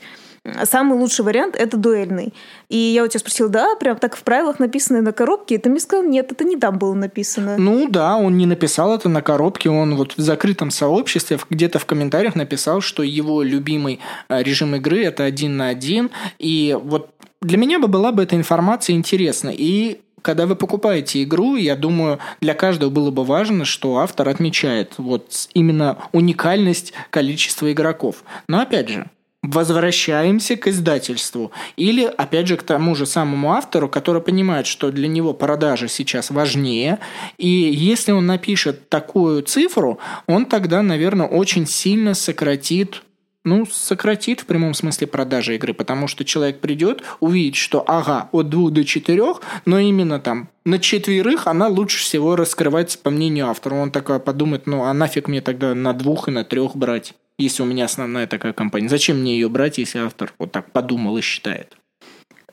самый 0.65 0.97
лучший 0.97 1.25
вариант– 1.25 1.55
это 1.57 1.77
дуэльный. 1.77 2.33
И 2.69 2.77
я 2.77 3.03
у 3.03 3.07
тебя 3.07 3.19
спросила, 3.19 3.49
да, 3.49 3.75
прям 3.75 3.97
так 3.97 4.15
в 4.15 4.23
правилах 4.23 4.59
написано 4.59 5.01
на 5.01 5.12
коробке? 5.12 5.55
И 5.55 5.57
ты 5.57 5.69
мне 5.69 5.79
сказал, 5.79 6.05
нет, 6.05 6.31
это 6.31 6.43
не 6.43 6.57
там 6.57 6.77
было 6.77 6.93
написано. 6.93 7.57
Ну 7.57 7.89
да, 7.89 8.17
он 8.17 8.38
не 8.38 8.45
написал 8.45 8.95
это 8.95 9.09
на 9.09 9.21
коробке, 9.21 9.69
он 9.69 9.95
вот 9.95 10.15
в 10.17 10.21
закрытом 10.21 10.71
сообществе 10.71 11.39
где-то 11.49 11.79
в 11.79 11.85
комментариях 11.85 12.35
написал, 12.35 12.81
что 12.81 13.03
его 13.03 13.41
любимый 13.41 13.99
э, 14.29 14.43
режим 14.43 14.75
игры– 14.75 15.03
это 15.05 15.23
один 15.23 15.57
на 15.57 15.69
один. 15.69 16.12
И 16.38 16.77
вот 16.81 17.09
для 17.41 17.57
меня 17.57 17.79
бы 17.79 17.88
была 17.88 18.12
бы 18.12 18.23
эта 18.23 18.35
информация 18.35 18.95
интересна. 18.95 19.49
И 19.53 20.01
когда 20.21 20.45
вы 20.45 20.55
покупаете 20.55 21.23
игру, 21.23 21.55
я 21.55 21.75
думаю, 21.75 22.19
для 22.41 22.53
каждого 22.53 22.89
было 22.89 23.12
бы 23.12 23.23
важно, 23.23 23.65
что 23.65 23.99
автор 23.99 24.29
отмечает 24.29 24.93
вот 24.97 25.47
именно 25.53 25.97
уникальность 26.12 26.93
количества 27.09 27.71
игроков. 27.71 28.23
Но 28.47 28.59
опять 28.59 28.89
же, 28.89 29.09
возвращаемся 29.41 30.56
к 30.58 30.67
издательству. 30.67 31.52
Или, 31.78 32.04
опять 32.04 32.47
же, 32.47 32.58
к 32.58 32.63
тому 32.63 32.95
же 32.95 33.06
самому 33.06 33.54
автору, 33.54 33.88
который 33.88 34.21
понимает, 34.21 34.67
что 34.67 34.91
для 34.91 35.08
него 35.08 35.34
продажи 35.34 35.88
сейчас 35.88 36.30
важнее. 36.30 36.99
И 37.38 37.47
если 37.47 38.12
он 38.12 38.25
напишет 38.25 38.89
такую 38.89 39.43
цифру, 39.43 39.99
он 40.28 40.45
тогда, 40.45 40.82
наверное, 40.82 41.28
очень 41.28 41.65
сильно 41.65 42.13
сократит 42.13 43.04
ну, 43.45 43.65
сократит 43.65 44.41
в 44.41 44.45
прямом 44.45 44.73
смысле 44.73 45.08
продажи 45.08 45.56
игры, 45.56 45.73
потому 45.73 46.08
что 46.08 46.25
человек 46.25 46.60
придет, 46.60 47.02
увидит, 47.21 47.56
что 47.56 47.84
ага, 47.88 48.28
от 48.34 48.49
двух 48.49 48.71
до 48.71 48.84
четырех, 48.84 49.41
но 49.65 49.80
именно 49.80 50.19
там 50.19 50.49
на 50.65 50.78
четверых 50.78 51.47
она 51.47 51.67
лучше 51.67 52.04
всего 52.04 52.36
раскрывается 52.36 52.99
по 52.99 53.10
мнению 53.10 53.47
автора. 53.47 53.75
Он 53.75 53.91
такой 53.91 54.19
подумает, 54.19 54.67
ну 54.67 54.84
а 54.84 54.93
нафиг 54.93 55.30
мне 55.30 55.39
тогда 55.41 55.73
на 55.73 55.93
двух 55.93 56.28
и 56.28 56.32
на 56.32 56.43
трех 56.43 56.75
брать? 56.75 57.13
Если 57.43 57.63
у 57.63 57.65
меня 57.65 57.86
основная 57.86 58.28
такая 58.28 58.54
компания? 58.54 58.89
Зачем 58.89 59.21
мне 59.21 59.34
ее 59.34 59.49
брать, 59.49 59.78
если 59.78 59.99
автор 59.99 60.34
вот 60.38 60.52
так 60.52 60.71
подумал 60.71 61.17
и 61.17 61.21
считает? 61.21 61.75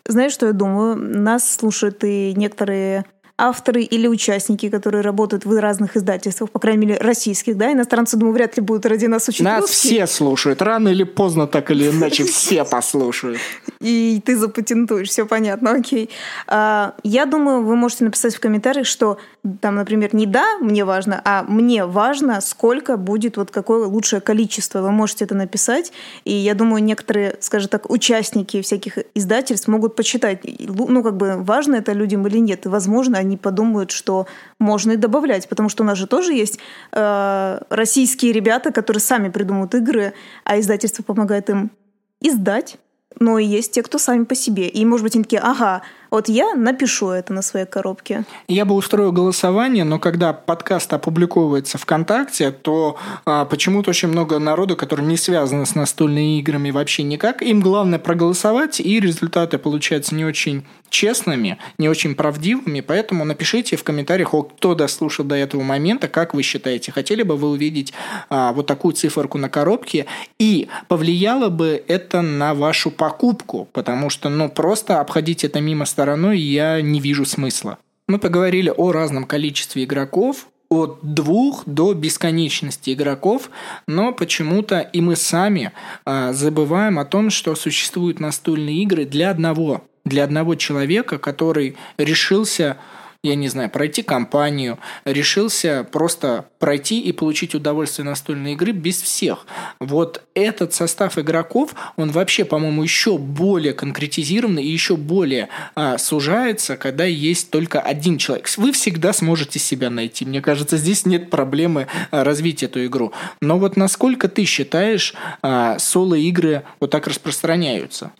Знаешь, 0.09 0.33
что 0.33 0.47
я 0.47 0.53
думаю? 0.53 0.97
Нас 0.97 1.57
слушают 1.57 2.05
и 2.05 2.33
некоторые 2.37 3.05
авторы 3.39 3.83
или 3.83 4.07
участники, 4.07 4.71
которые 4.71 5.03
работают 5.03 5.45
в 5.45 5.61
разных 5.61 5.97
издательствах, 5.97 6.51
по 6.51 6.59
крайней 6.59 6.87
мере, 6.87 6.99
российских, 7.01 7.57
да, 7.57 7.73
иностранцы, 7.73 8.17
думаю, 8.17 8.35
вряд 8.35 8.57
ли 8.57 8.63
будут 8.63 8.87
ради 8.87 9.07
нас 9.07 9.29
учить 9.29 9.43
Нас 9.43 9.61
русский. 9.61 9.89
все 9.89 10.07
слушают, 10.07 10.63
рано 10.63 10.89
или 10.89 11.05
поздно, 11.05 11.47
так 11.47 11.71
или 11.71 11.91
иначе, 11.91 12.25
все 12.27 12.65
послушают. 12.65 13.39
И 13.81 14.23
ты 14.25 14.37
запатентуешь, 14.37 15.09
все 15.09 15.27
понятно, 15.27 15.73
окей. 15.73 16.09
А, 16.47 16.95
я 17.03 17.27
думаю, 17.27 17.63
вы 17.63 17.77
можете 17.77 18.05
написать 18.05 18.35
в 18.35 18.41
комментариях, 18.41 18.87
что 18.87 19.19
там, 19.61 19.77
например, 19.77 20.15
не 20.15 20.27
да, 20.27 20.57
мне 20.61 20.85
важно, 20.85 21.21
а 21.25 21.43
мне 21.43 21.85
важно, 21.85 22.41
сколько 22.41 22.97
будет, 22.97 23.37
вот 23.37 23.51
какое 23.51 23.87
лучшее 23.87 24.21
количество. 24.21 24.81
Вы 24.81 24.93
можете 24.93 25.25
это 25.27 25.35
написать, 25.35 25.93
и 26.25 26.33
я 26.33 26.55
думаю, 26.55 26.83
некоторые, 26.83 27.37
скажем 27.41 27.69
так, 27.69 27.91
участники 27.91 28.63
всяких 28.63 28.99
издательств 29.15 29.69
могут 29.69 29.95
почитать, 29.95 30.41
ну, 30.59 31.03
как 31.03 31.17
бы, 31.19 31.37
важно 31.37 31.77
это 31.77 31.93
людям 31.93 32.27
или 32.27 32.39
нет. 32.39 32.65
И, 32.65 32.69
возможно, 32.69 33.19
они 33.19 33.26
подумают, 33.35 33.91
что 33.91 34.27
можно 34.61 34.93
и 34.93 34.97
добавлять, 34.97 35.49
потому 35.49 35.69
что 35.69 35.83
у 35.83 35.87
нас 35.87 35.99
же 35.99 36.07
тоже 36.07 36.33
есть 36.35 36.61
э, 36.93 37.59
российские 37.69 38.33
ребята, 38.33 38.71
которые 38.71 39.01
сами 39.01 39.29
придумывают 39.29 39.75
игры, 39.75 40.15
а 40.45 40.61
издательство 40.61 41.03
помогает 41.03 41.51
им 41.51 41.73
издать. 42.21 42.79
Но 43.19 43.39
и 43.39 43.47
есть 43.47 43.73
те, 43.73 43.83
кто 43.83 43.99
сами 43.99 44.25
по 44.25 44.35
себе. 44.35 44.69
И, 44.69 44.85
может 44.85 45.05
быть, 45.05 45.15
они 45.15 45.25
такие, 45.25 45.41
ага, 45.41 45.83
вот 46.17 46.31
я 46.31 46.55
напишу 46.55 47.11
это 47.11 47.35
на 47.35 47.43
своей 47.43 47.67
коробке. 47.67 48.25
Я 48.49 48.65
бы 48.65 48.75
устроил 48.75 49.13
голосование, 49.13 49.85
но 49.85 49.99
когда 49.99 50.33
подкаст 50.33 50.91
опубликовывается 50.95 51.77
ВКонтакте, 51.77 52.53
то 52.53 52.97
а, 53.27 53.45
почему-то 53.45 53.91
очень 53.91 54.09
много 54.09 54.39
народу, 54.39 54.77
которые 54.77 55.07
не 55.07 55.19
связаны 55.19 55.67
с 55.67 55.75
настольными 55.75 56.39
играми 56.39 56.71
вообще 56.71 57.03
никак, 57.03 57.43
им 57.43 57.61
главное 57.61 57.99
проголосовать, 57.99 58.81
и 58.81 58.99
результаты 58.99 59.59
получаются 59.59 60.15
не 60.15 60.25
очень 60.25 60.65
честными, 60.89 61.59
не 61.79 61.89
очень 61.89 62.15
правдивыми, 62.15 62.81
поэтому 62.81 63.25
напишите 63.25 63.77
в 63.77 63.85
комментариях, 63.85 64.31
кто 64.31 64.75
дослушал 64.75 65.25
до 65.25 65.35
этого 65.35 65.63
момента, 65.63 66.09
как 66.09 66.33
вы 66.33 66.43
считаете, 66.43 66.93
хотели 66.93 67.23
бы 67.23 67.37
вы 67.37 67.51
увидеть 67.51 67.93
а, 68.31 68.53
вот 68.53 68.67
такую 68.67 68.95
циферку 68.95 69.37
на 69.37 69.49
коробке, 69.49 70.07
и 70.39 70.69
повлияло 70.89 71.49
бы 71.49 71.83
это 71.89 72.23
на 72.23 72.55
вашу 72.55 72.91
покупку, 72.91 73.69
потому 73.73 74.11
что, 74.11 74.29
ну, 74.29 74.49
просто 74.49 75.01
обходить 75.01 75.45
это 75.45 75.61
мимо 75.61 75.85
стороной 76.07 76.39
я 76.39 76.81
не 76.83 77.01
вижу 77.01 77.25
смысла. 77.25 77.79
Мы 78.07 78.21
поговорили 78.21 78.73
о 78.75 78.93
разном 78.93 79.25
количестве 79.25 79.83
игроков, 79.83 80.47
от 80.69 81.01
двух 81.03 81.65
до 81.67 81.95
бесконечности 81.95 82.93
игроков, 82.93 83.51
но 83.89 84.13
почему-то 84.13 84.79
и 84.79 85.01
мы 85.01 85.17
сами 85.17 85.73
э, 86.05 86.33
забываем 86.33 87.01
о 87.01 87.05
том, 87.05 87.31
что 87.31 87.57
существуют 87.57 88.21
настольные 88.21 88.83
игры 88.85 89.05
для 89.05 89.31
одного, 89.31 89.83
для 90.05 90.23
одного 90.23 90.55
человека, 90.55 91.19
который 91.19 91.77
решился 91.99 92.77
я 93.27 93.35
не 93.35 93.49
знаю, 93.49 93.71
пройти 93.71 94.03
кампанию, 94.03 94.79
решился 95.05 95.87
просто 95.91 96.47
пройти 96.59 97.01
и 97.01 97.13
получить 97.13 97.55
удовольствие 97.55 98.05
настольной 98.07 98.53
игры 98.53 98.73
без 98.73 99.01
всех. 99.01 99.47
Вот 99.81 100.23
этот 100.35 100.75
состав 100.75 101.19
игроков, 101.19 101.75
он 101.97 102.11
вообще, 102.11 102.45
по-моему, 102.45 102.83
еще 102.83 103.19
более 103.19 103.73
конкретизированный 103.73 104.65
и 104.65 104.71
еще 104.71 104.97
более 104.97 105.49
а, 105.75 105.99
сужается, 105.99 106.77
когда 106.77 107.05
есть 107.05 107.51
только 107.51 107.81
один 107.81 108.19
человек. 108.19 108.49
Вы 108.57 108.73
всегда 108.73 109.13
сможете 109.13 109.59
себя 109.59 109.91
найти. 109.91 110.25
Мне 110.25 110.41
кажется, 110.41 110.77
здесь 110.77 111.07
нет 111.07 111.31
проблемы 111.31 111.87
а, 112.11 112.25
развить 112.25 112.63
эту 112.63 112.85
игру. 112.87 113.13
Но 113.41 113.59
вот 113.59 113.77
насколько 113.77 114.29
ты 114.29 114.45
считаешь, 114.45 115.15
а, 115.43 115.79
соло-игры 115.79 116.63
вот 116.81 116.91
так 116.91 117.07
распространяются? 117.07 118.13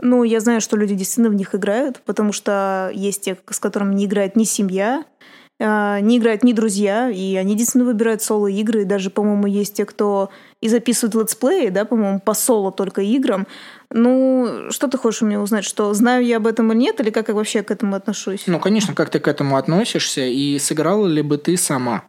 Ну, 0.00 0.24
я 0.24 0.40
знаю, 0.40 0.60
что 0.60 0.76
люди 0.76 0.94
действительно 0.94 1.30
в 1.30 1.34
них 1.34 1.54
играют, 1.54 2.00
потому 2.04 2.32
что 2.32 2.90
есть 2.94 3.22
те, 3.22 3.36
с 3.48 3.60
которыми 3.60 3.94
не 3.94 4.06
играет 4.06 4.36
ни 4.36 4.44
семья, 4.44 5.04
а, 5.60 6.00
не 6.00 6.18
играют 6.18 6.42
ни 6.42 6.52
друзья, 6.52 7.10
и 7.10 7.36
они 7.36 7.54
действительно 7.54 7.84
выбирают 7.84 8.22
соло-игры. 8.22 8.84
Даже, 8.84 9.10
по-моему, 9.10 9.46
есть 9.46 9.74
те, 9.74 9.84
кто 9.84 10.30
и 10.60 10.68
записывают 10.68 11.14
летсплеи, 11.14 11.68
да, 11.68 11.84
по-моему, 11.84 12.18
по 12.18 12.34
соло 12.34 12.72
только 12.72 13.02
играм. 13.02 13.46
Ну, 13.90 14.70
что 14.70 14.88
ты 14.88 14.98
хочешь 14.98 15.22
у 15.22 15.26
меня 15.26 15.40
узнать? 15.40 15.64
Что 15.64 15.94
знаю 15.94 16.24
я 16.24 16.38
об 16.38 16.48
этом 16.48 16.72
или 16.72 16.78
нет, 16.78 17.00
или 17.00 17.10
как 17.10 17.28
я 17.28 17.34
вообще 17.34 17.62
к 17.62 17.70
этому 17.70 17.94
отношусь? 17.94 18.44
Ну, 18.46 18.58
конечно, 18.58 18.94
как 18.94 19.10
ты 19.10 19.20
к 19.20 19.28
этому 19.28 19.56
относишься, 19.56 20.22
и 20.22 20.58
сыграла 20.58 21.06
ли 21.06 21.22
бы 21.22 21.38
ты 21.38 21.56
сама? 21.56 22.02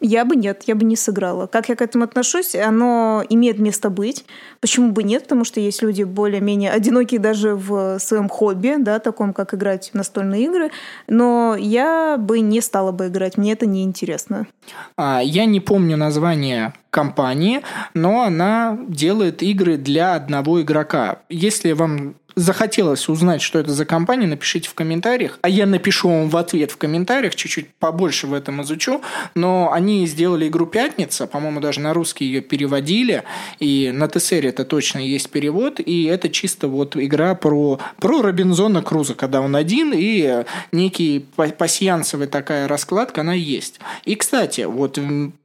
Я 0.00 0.24
бы 0.24 0.36
нет, 0.36 0.64
я 0.66 0.74
бы 0.74 0.84
не 0.84 0.96
сыграла. 0.96 1.46
Как 1.46 1.68
я 1.68 1.76
к 1.76 1.82
этому 1.82 2.04
отношусь? 2.04 2.54
Оно 2.54 3.22
имеет 3.28 3.58
место 3.58 3.90
быть. 3.90 4.24
Почему 4.60 4.90
бы 4.90 5.02
нет? 5.02 5.24
Потому 5.24 5.44
что 5.44 5.60
есть 5.60 5.82
люди 5.82 6.02
более-менее 6.02 6.70
одинокие 6.70 7.20
даже 7.20 7.54
в 7.54 7.98
своем 7.98 8.28
хобби, 8.28 8.76
да, 8.78 8.98
таком, 9.00 9.34
как 9.34 9.52
играть 9.54 9.90
в 9.90 9.94
настольные 9.94 10.44
игры. 10.44 10.70
Но 11.08 11.56
я 11.58 12.16
бы 12.18 12.40
не 12.40 12.62
стала 12.62 12.90
бы 12.90 13.08
играть, 13.08 13.36
мне 13.36 13.52
это 13.52 13.66
не 13.66 13.84
интересно. 13.84 14.46
А, 14.96 15.20
я 15.22 15.44
не 15.44 15.60
помню 15.60 15.96
название 15.96 16.72
компании, 16.90 17.62
но 17.94 18.22
она 18.22 18.78
делает 18.86 19.42
игры 19.42 19.76
для 19.76 20.14
одного 20.14 20.60
игрока. 20.62 21.20
Если 21.28 21.72
вам 21.72 22.16
захотелось 22.34 23.08
узнать, 23.08 23.42
что 23.42 23.58
это 23.58 23.72
за 23.72 23.84
компания, 23.84 24.26
напишите 24.26 24.68
в 24.68 24.74
комментариях. 24.74 25.38
А 25.42 25.48
я 25.48 25.66
напишу 25.66 26.08
вам 26.08 26.28
в 26.28 26.36
ответ 26.36 26.70
в 26.70 26.76
комментариях, 26.76 27.34
чуть-чуть 27.34 27.68
побольше 27.74 28.26
в 28.26 28.34
этом 28.34 28.62
изучу. 28.62 29.02
Но 29.34 29.72
они 29.72 30.06
сделали 30.06 30.48
игру 30.48 30.66
«Пятница», 30.66 31.26
по-моему, 31.26 31.60
даже 31.60 31.80
на 31.80 31.92
русский 31.92 32.24
ее 32.24 32.40
переводили, 32.40 33.24
и 33.58 33.90
на 33.92 34.08
ТСР 34.08 34.46
это 34.46 34.64
точно 34.64 34.98
есть 34.98 35.30
перевод, 35.30 35.80
и 35.80 36.04
это 36.04 36.28
чисто 36.28 36.68
вот 36.68 36.96
игра 36.96 37.34
про, 37.34 37.80
про 37.98 38.22
Робинзона 38.22 38.82
Круза, 38.82 39.14
когда 39.14 39.40
он 39.40 39.56
один, 39.56 39.92
и 39.94 40.44
некий 40.72 41.26
пассиансовая 41.36 42.26
такая 42.26 42.68
раскладка, 42.68 43.22
она 43.22 43.34
есть. 43.34 43.80
И, 44.04 44.14
кстати, 44.14 44.62
вот 44.62 44.98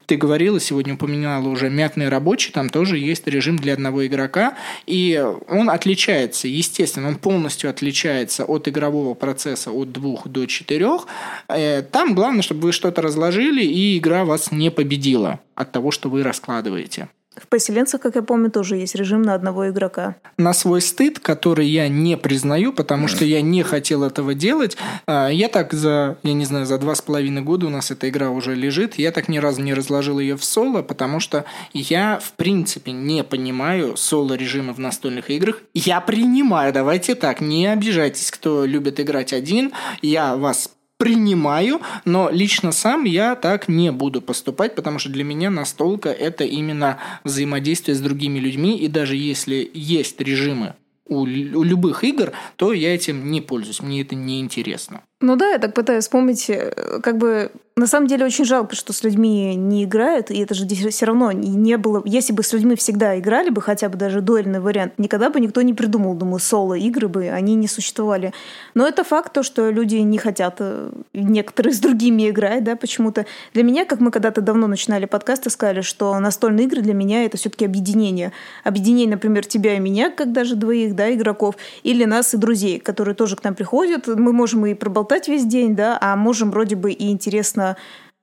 ты 0.08 0.16
говорила, 0.16 0.60
сегодня 0.60 0.94
упоминала 0.94 1.48
уже 1.50 1.70
мятный 1.70 2.08
рабочий, 2.08 2.52
там 2.52 2.70
тоже 2.70 2.98
есть 2.98 3.28
режим 3.28 3.58
для 3.58 3.74
одного 3.74 4.08
игрока, 4.08 4.56
и 4.86 5.24
он 5.50 5.70
отличается, 5.70 6.48
естественно, 6.48 7.10
он 7.10 7.16
полностью 7.16 7.70
отличается 7.70 8.46
от 8.46 8.70
игрового 8.70 9.14
процесса 9.14 9.72
от 9.72 9.92
двух 9.92 10.28
до 10.30 10.46
четырех. 10.46 11.08
Э, 11.50 11.82
там 11.82 12.16
главное, 12.16 12.42
чтобы 12.42 12.62
вы 12.62 12.72
что-то 12.72 13.02
разложили, 13.02 13.64
и 13.64 13.98
игра 13.98 14.24
вас 14.24 14.52
не 14.52 14.72
победила 14.72 15.42
от 15.56 15.74
того, 15.74 15.92
что 15.92 16.10
вы 16.10 16.24
раскладываете. 16.24 17.10
В 17.38 17.48
поселенцах, 17.48 18.02
как 18.02 18.16
я 18.16 18.22
помню, 18.22 18.50
тоже 18.50 18.78
есть 18.78 18.96
режим 18.96 19.22
на 19.22 19.34
одного 19.34 19.70
игрока. 19.70 20.16
На 20.38 20.54
свой 20.54 20.82
стыд, 20.82 21.20
который 21.20 21.68
я 21.68 21.88
не 21.88 22.18
признаю, 22.18 22.74
потому 22.74 23.08
что 23.08 23.26
я 23.26 23.42
не 23.42 23.64
хотел 23.64 24.04
этого 24.04 24.34
делать, 24.34 24.78
а, 25.06 25.30
я 25.30 25.48
так 25.48 25.74
за, 25.74 26.18
я 26.24 26.34
не 26.34 26.46
знаю, 26.46 26.66
за 26.66 26.78
два 26.78 26.96
с 26.96 27.02
половиной 27.02 27.42
года 27.42 27.68
у 27.68 27.70
нас 27.70 27.92
эта 27.92 28.10
игра 28.10 28.30
уже 28.30 28.56
лежит, 28.56 28.96
я 28.96 29.12
так 29.12 29.28
ни 29.28 29.38
разу 29.38 29.62
не 29.62 29.74
разложил 29.74 30.20
ее 30.20 30.36
в 30.36 30.44
соло, 30.44 30.82
потому 30.82 31.20
что 31.20 31.46
я, 31.74 32.20
в 32.20 32.34
принципе, 32.34 32.92
не 32.92 33.24
понимаю 33.24 33.98
соло-режима 33.98 34.74
в 34.74 34.80
настольных 34.80 35.30
играх. 35.30 35.62
Я 35.74 36.02
принимаю, 36.02 36.74
давайте 36.74 37.16
так, 37.16 37.42
не 37.42 37.68
обижайтесь, 37.68 38.32
кто 38.32 38.66
любит 38.66 39.00
играть 39.00 39.34
один, 39.34 39.74
я 40.02 40.36
вас 40.36 40.70
принимаю, 40.98 41.82
но 42.06 42.30
лично 42.30 42.72
сам 42.72 43.04
я 43.04 43.36
так 43.36 43.68
не 43.68 43.92
буду 43.92 44.22
поступать, 44.22 44.76
потому 44.76 45.00
что 45.00 45.10
для 45.10 45.24
меня 45.24 45.50
настолка 45.50 46.10
это 46.10 46.44
именно 46.44 46.98
взаимодействие 47.24 47.96
с 47.96 48.02
другими 48.02 48.40
людьми, 48.40 48.78
и 48.78 48.88
даже 48.88 49.16
если 49.16 49.70
есть 49.74 50.20
режимы 50.20 50.76
у, 51.08 51.22
у 51.22 51.64
любых 51.64 52.04
игр, 52.04 52.34
то 52.56 52.74
я 52.74 52.94
этим 52.94 53.32
не 53.32 53.42
пользуюсь, 53.42 53.82
мне 53.82 54.02
это 54.02 54.16
не 54.16 54.40
интересно. 54.40 55.02
Ну 55.20 55.36
да, 55.36 55.50
я 55.50 55.58
так 55.58 55.74
пытаюсь 55.74 56.04
вспомнить, 56.04 56.48
э, 56.50 57.00
как 57.02 57.18
бы 57.18 57.52
на 57.78 57.86
самом 57.86 58.08
деле 58.08 58.26
очень 58.26 58.44
жалко, 58.44 58.76
что 58.76 58.92
с 58.92 59.04
людьми 59.04 59.56
не 59.56 59.84
играют, 59.84 60.32
и 60.32 60.40
это 60.40 60.56
же 60.56 60.68
все 60.68 61.06
равно 61.06 61.32
не 61.32 61.78
было... 61.78 62.02
Если 62.06 62.34
бы 62.34 62.42
с 62.42 62.52
людьми 62.52 62.76
всегда 62.76 63.20
играли 63.20 63.52
бы, 63.52 63.62
хотя 63.62 63.88
бы 63.88 63.98
даже 63.98 64.22
дуэльный 64.22 64.60
вариант, 64.60 64.94
никогда 64.98 65.30
бы 65.30 65.40
никто 65.40 65.62
не 65.62 65.76
придумал, 65.76 66.16
думаю, 66.16 66.40
соло-игры 66.40 67.08
бы, 67.08 67.30
они 67.30 67.54
не 67.54 67.68
существовали. 67.68 68.34
Но 68.74 68.88
это 68.88 69.04
факт, 69.04 69.32
то, 69.32 69.44
что 69.44 69.70
люди 69.70 69.98
не 69.98 70.18
хотят 70.18 70.56
э, 70.58 70.90
некоторые 71.14 71.74
с 71.74 71.80
другими 71.80 72.30
играть, 72.32 72.64
да, 72.64 72.76
почему-то. 72.76 73.28
Для 73.54 73.62
меня, 73.62 73.86
как 73.86 74.00
мы 74.00 74.10
когда-то 74.10 74.42
давно 74.42 74.66
начинали 74.66 75.06
подкасты, 75.06 75.52
сказали, 75.52 75.82
что 75.82 76.18
настольные 76.20 76.66
игры 76.66 76.82
для 76.82 76.96
меня 76.96 77.26
это 77.26 77.38
все 77.38 77.52
таки 77.52 77.66
объединение. 77.66 78.32
Объединение, 78.64 79.10
например, 79.10 79.46
тебя 79.46 79.76
и 79.76 79.80
меня, 79.80 80.10
как 80.10 80.32
даже 80.32 80.56
двоих, 80.56 80.96
да, 80.96 81.14
игроков, 81.14 81.56
или 81.84 82.06
нас 82.06 82.34
и 82.34 82.38
друзей, 82.38 82.80
которые 82.80 83.14
тоже 83.14 83.36
к 83.36 83.44
нам 83.44 83.54
приходят. 83.54 84.08
Мы 84.08 84.34
можем 84.34 84.66
и 84.66 84.74
проболтать 84.74 85.07
весь 85.28 85.46
день, 85.46 85.76
да, 85.76 85.98
а 86.02 86.16
можем 86.16 86.52
вроде 86.52 86.76
бы 86.76 86.92
и 86.92 87.10
интересно 87.12 87.78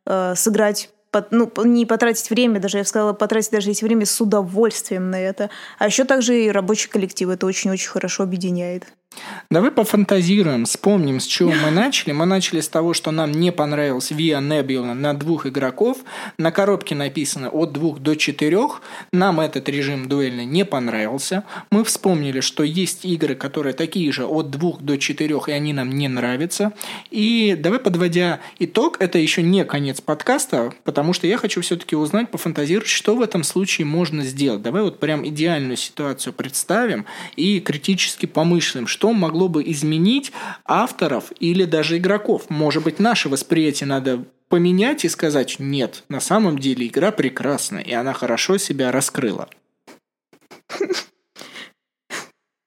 э, 0.06 0.34
сыграть 0.36 0.90
ну, 1.30 1.50
не 1.64 1.86
потратить 1.86 2.28
время, 2.30 2.58
даже 2.58 2.78
я 2.78 2.82
бы 2.82 2.88
сказала, 2.88 3.12
потратить 3.12 3.52
даже 3.52 3.70
эти 3.70 3.84
время 3.84 4.04
с 4.04 4.20
удовольствием 4.20 5.10
на 5.10 5.20
это. 5.20 5.50
А 5.78 5.86
еще 5.86 6.04
также 6.04 6.44
и 6.44 6.50
рабочий 6.50 6.88
коллектив 6.88 7.28
это 7.28 7.46
очень-очень 7.46 7.88
хорошо 7.88 8.24
объединяет. 8.24 8.86
Давай 9.50 9.70
пофантазируем, 9.70 10.64
вспомним, 10.64 11.20
с 11.20 11.26
чего 11.26 11.52
мы 11.52 11.70
начали. 11.70 12.12
Мы 12.12 12.26
начали 12.26 12.60
с 12.60 12.68
того, 12.68 12.92
что 12.92 13.12
нам 13.12 13.30
не 13.30 13.52
понравилось 13.52 14.10
Via 14.10 14.40
Nebula 14.40 14.94
на 14.94 15.14
двух 15.14 15.46
игроков. 15.46 15.98
На 16.38 16.50
коробке 16.50 16.94
написано 16.94 17.50
от 17.50 17.72
двух 17.72 18.00
до 18.00 18.16
четырех. 18.16 18.82
Нам 19.12 19.38
этот 19.38 19.68
режим 19.68 20.08
дуэльный 20.08 20.44
не 20.44 20.64
понравился. 20.64 21.44
Мы 21.70 21.84
вспомнили, 21.84 22.40
что 22.40 22.64
есть 22.64 23.04
игры, 23.04 23.36
которые 23.36 23.74
такие 23.74 24.10
же 24.10 24.26
от 24.26 24.50
двух 24.50 24.80
до 24.80 24.98
четырех, 24.98 25.48
и 25.48 25.52
они 25.52 25.72
нам 25.72 25.90
не 25.90 26.08
нравятся. 26.08 26.72
И 27.10 27.56
давай, 27.56 27.78
подводя 27.78 28.40
итог, 28.58 28.96
это 29.00 29.18
еще 29.18 29.42
не 29.42 29.64
конец 29.64 30.00
подкаста, 30.00 30.72
потому 30.82 31.12
что 31.12 31.26
я 31.26 31.38
хочу 31.38 31.60
все-таки 31.60 31.94
узнать, 31.94 32.30
пофантазировать, 32.30 32.88
что 32.88 33.14
в 33.14 33.22
этом 33.22 33.44
случае 33.44 33.86
можно 33.86 34.24
сделать. 34.24 34.62
Давай 34.62 34.82
вот 34.82 34.98
прям 34.98 35.24
идеальную 35.26 35.76
ситуацию 35.76 36.32
представим 36.32 37.06
и 37.36 37.60
критически 37.60 38.26
помышлим, 38.26 38.88
что 38.88 39.03
что 39.04 39.12
могло 39.12 39.48
бы 39.48 39.62
изменить 39.70 40.32
авторов 40.64 41.30
или 41.38 41.66
даже 41.66 41.98
игроков. 41.98 42.48
Может 42.48 42.84
быть, 42.84 42.98
наше 42.98 43.28
восприятие 43.28 43.86
надо 43.86 44.24
поменять 44.48 45.04
и 45.04 45.10
сказать, 45.10 45.56
нет, 45.58 46.04
на 46.08 46.20
самом 46.20 46.58
деле 46.58 46.86
игра 46.86 47.10
прекрасна, 47.10 47.80
и 47.80 47.92
она 47.92 48.14
хорошо 48.14 48.56
себя 48.56 48.90
раскрыла. 48.90 49.50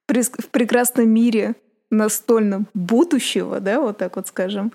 В 0.08 0.48
прекрасном 0.52 1.10
мире 1.10 1.56
настольном 1.90 2.68
будущего, 2.76 3.60
да, 3.60 3.82
вот 3.82 3.98
так 3.98 4.16
вот 4.16 4.28
скажем, 4.28 4.72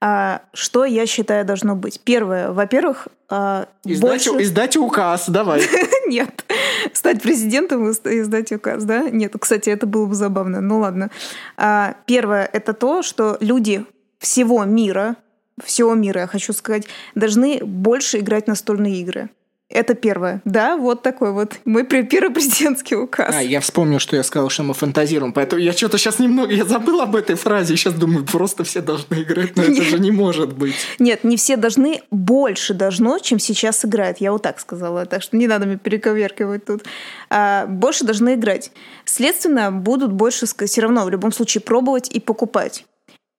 а, 0.00 0.40
что 0.54 0.86
я 0.86 1.04
считаю 1.04 1.44
должно 1.44 1.76
быть? 1.76 2.00
Первое, 2.00 2.52
во-первых, 2.52 3.08
а, 3.28 3.68
издать, 3.84 4.26
больше... 4.28 4.42
издать 4.42 4.76
указ, 4.78 5.28
давай. 5.28 5.62
Нет, 6.06 6.44
стать 6.92 7.22
президентом 7.22 7.88
и 7.88 7.92
издать 7.92 8.52
указ, 8.52 8.84
да? 8.84 9.10
Нет, 9.10 9.34
кстати, 9.38 9.70
это 9.70 9.86
было 9.86 10.06
бы 10.06 10.14
забавно. 10.14 10.60
Ну 10.60 10.78
ладно. 10.78 11.10
А, 11.56 11.96
первое, 12.06 12.48
это 12.52 12.72
то, 12.72 13.02
что 13.02 13.36
люди 13.40 13.84
всего 14.18 14.64
мира, 14.64 15.16
всего 15.62 15.94
мира, 15.94 16.22
я 16.22 16.26
хочу 16.26 16.52
сказать, 16.52 16.86
должны 17.14 17.60
больше 17.64 18.18
играть 18.18 18.46
настольные 18.46 19.00
игры. 19.00 19.30
Это 19.68 19.94
первое. 19.94 20.42
Да, 20.44 20.76
вот 20.76 21.02
такой 21.02 21.32
вот 21.32 21.58
мой 21.64 21.84
первый 21.84 22.32
президентский 22.32 22.94
указ. 22.94 23.34
А, 23.34 23.42
я 23.42 23.60
вспомнил, 23.60 23.98
что 23.98 24.14
я 24.14 24.22
сказал, 24.22 24.48
что 24.48 24.62
мы 24.62 24.74
фантазируем, 24.74 25.32
поэтому 25.32 25.60
я 25.60 25.72
что-то 25.72 25.98
сейчас 25.98 26.20
немного, 26.20 26.52
я 26.52 26.64
забыл 26.64 27.00
об 27.00 27.16
этой 27.16 27.34
фразе, 27.34 27.76
сейчас 27.76 27.94
думаю, 27.94 28.24
просто 28.24 28.62
все 28.62 28.80
должны 28.80 29.22
играть, 29.22 29.56
но 29.56 29.64
это 29.64 29.82
же 29.82 29.98
не 29.98 30.12
может 30.12 30.52
быть. 30.52 30.76
Нет, 31.00 31.24
не 31.24 31.36
все 31.36 31.56
должны, 31.56 32.02
больше 32.12 32.74
должно, 32.74 33.18
чем 33.18 33.40
сейчас 33.40 33.84
играют. 33.84 34.18
Я 34.18 34.30
вот 34.30 34.42
так 34.42 34.60
сказала, 34.60 35.04
так 35.04 35.22
что 35.22 35.36
не 35.36 35.48
надо 35.48 35.66
мне 35.66 35.78
перековеркивать 35.78 36.64
тут. 36.64 36.84
А, 37.28 37.66
больше 37.66 38.04
должны 38.04 38.34
играть. 38.34 38.70
Следственно, 39.04 39.72
будут 39.72 40.12
больше 40.12 40.46
все 40.46 40.80
равно 40.80 41.04
в 41.04 41.10
любом 41.10 41.32
случае 41.32 41.60
пробовать 41.60 42.08
и 42.08 42.20
покупать. 42.20 42.84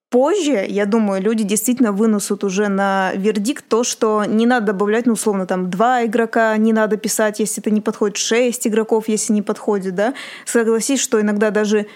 Позже, 0.10 0.66
я 0.68 0.86
думаю, 0.86 1.22
люди 1.22 1.44
действительно 1.44 1.92
вынесут 1.92 2.46
уже 2.46 2.70
на 2.70 3.12
вердикт 3.16 3.66
то, 3.68 3.84
что 3.84 4.24
не 4.24 4.46
надо 4.46 4.68
добавлять, 4.68 5.06
ну, 5.06 5.14
условно, 5.14 5.46
там, 5.46 5.70
два 5.70 6.06
игрока 6.06 6.56
не 6.56 6.72
надо 6.72 6.96
писать, 6.96 7.40
если 7.40 7.62
это 7.62 7.72
не 7.72 7.82
подходит, 7.82 8.16
шесть 8.16 8.66
игроков, 8.66 9.10
если 9.10 9.34
не 9.34 9.42
подходит, 9.42 9.96
да. 9.96 10.14
Согласись, 10.46 11.02
что 11.02 11.20
иногда 11.20 11.52
даже 11.52 11.88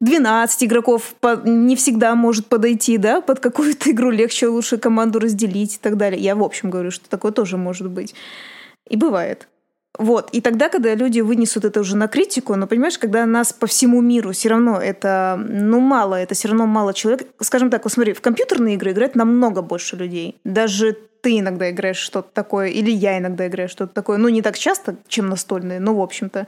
12 0.00 0.64
игроков 0.64 1.14
не 1.44 1.74
всегда 1.76 2.14
может 2.14 2.46
подойти, 2.48 2.98
да, 2.98 3.22
под 3.22 3.40
какую-то 3.40 3.90
игру 3.92 4.10
легче, 4.10 4.48
лучше 4.48 4.76
команду 4.76 5.18
разделить 5.18 5.76
и 5.76 5.78
так 5.78 5.96
далее. 5.96 6.20
Я, 6.20 6.36
в 6.36 6.42
общем, 6.42 6.68
говорю, 6.68 6.90
что 6.90 7.08
такое 7.08 7.32
тоже 7.32 7.56
может 7.56 7.88
быть. 7.88 8.14
И 8.90 8.96
бывает. 8.96 9.48
Вот. 9.96 10.30
И 10.32 10.40
тогда, 10.40 10.68
когда 10.68 10.94
люди 10.94 11.20
вынесут 11.20 11.64
это 11.64 11.80
уже 11.80 11.96
на 11.96 12.08
критику, 12.08 12.56
но 12.56 12.66
понимаешь, 12.66 12.98
когда 12.98 13.26
нас 13.26 13.52
по 13.52 13.66
всему 13.66 14.00
миру 14.00 14.32
все 14.32 14.48
равно 14.48 14.80
это, 14.80 15.40
ну, 15.48 15.78
мало, 15.80 16.16
это 16.16 16.34
все 16.34 16.48
равно 16.48 16.66
мало 16.66 16.92
человек. 16.92 17.28
Скажем 17.40 17.70
так, 17.70 17.84
вот 17.84 17.92
смотри, 17.92 18.12
в 18.12 18.20
компьютерные 18.20 18.74
игры 18.74 18.90
играет 18.90 19.14
намного 19.14 19.62
больше 19.62 19.96
людей. 19.96 20.36
Даже 20.44 20.96
ты 21.20 21.38
иногда 21.38 21.70
играешь 21.70 21.96
что-то 21.96 22.28
такое, 22.32 22.68
или 22.68 22.90
я 22.90 23.18
иногда 23.18 23.46
играю 23.46 23.68
что-то 23.68 23.94
такое. 23.94 24.18
Ну, 24.18 24.28
не 24.28 24.42
так 24.42 24.58
часто, 24.58 24.96
чем 25.06 25.28
настольные, 25.28 25.78
но 25.78 25.94
в 25.94 26.00
общем-то. 26.00 26.46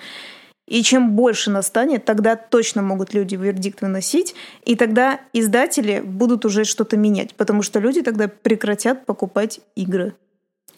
И 0.66 0.82
чем 0.82 1.12
больше 1.12 1.50
нас 1.50 1.68
станет, 1.68 2.04
тогда 2.04 2.34
точно 2.34 2.82
могут 2.82 3.14
люди 3.14 3.36
вердикт 3.36 3.80
выносить, 3.82 4.34
и 4.64 4.74
тогда 4.74 5.20
издатели 5.32 6.00
будут 6.00 6.44
уже 6.44 6.64
что-то 6.64 6.96
менять, 6.96 7.36
потому 7.36 7.62
что 7.62 7.78
люди 7.78 8.02
тогда 8.02 8.26
прекратят 8.26 9.06
покупать 9.06 9.60
игры. 9.76 10.14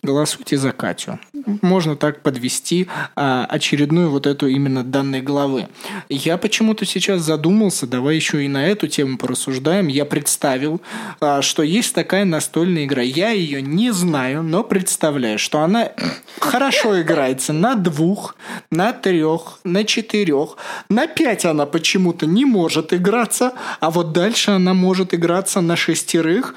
Голосуйте 0.03 0.57
за 0.57 0.73
Катю. 0.73 1.19
Можно 1.63 1.97
так 1.97 2.23
подвести 2.23 2.89
а, 3.17 3.47
очередную 3.49 4.11
вот 4.11 4.27
эту 4.27 4.49
именно 4.49 4.85
данной 4.85 5.23
главы. 5.23 5.69
Я 6.09 6.37
почему-то 6.37 6.85
сейчас 6.85 7.23
задумался, 7.23 7.87
давай 7.87 8.17
еще 8.17 8.45
и 8.45 8.49
на 8.49 8.67
эту 8.67 8.87
тему 8.87 9.19
порассуждаем. 9.19 9.89
Я 9.89 10.05
представил, 10.05 10.81
а, 11.21 11.43
что 11.43 11.63
есть 11.63 11.95
такая 11.95 12.25
настольная 12.25 12.85
игра. 12.85 13.03
Я 13.03 13.31
ее 13.31 13.63
не 13.63 13.93
знаю, 13.93 14.43
но 14.43 14.63
представляю, 14.63 15.39
что 15.39 15.61
она 15.61 15.93
хорошо 16.41 17.01
играется 17.01 17.53
на 17.53 17.75
двух, 17.75 18.37
на 18.71 18.93
трех, 18.93 19.59
на 19.65 19.85
четырех. 19.85 20.57
На 20.89 21.07
пять 21.07 21.45
она 21.45 21.67
почему-то 21.67 22.27
не 22.27 22.45
может 22.45 22.93
играться, 22.93 23.53
а 23.81 23.91
вот 23.91 24.13
дальше 24.13 24.51
она 24.51 24.75
может 24.75 25.15
играться 25.15 25.61
на 25.61 25.77
шестерых, 25.77 26.55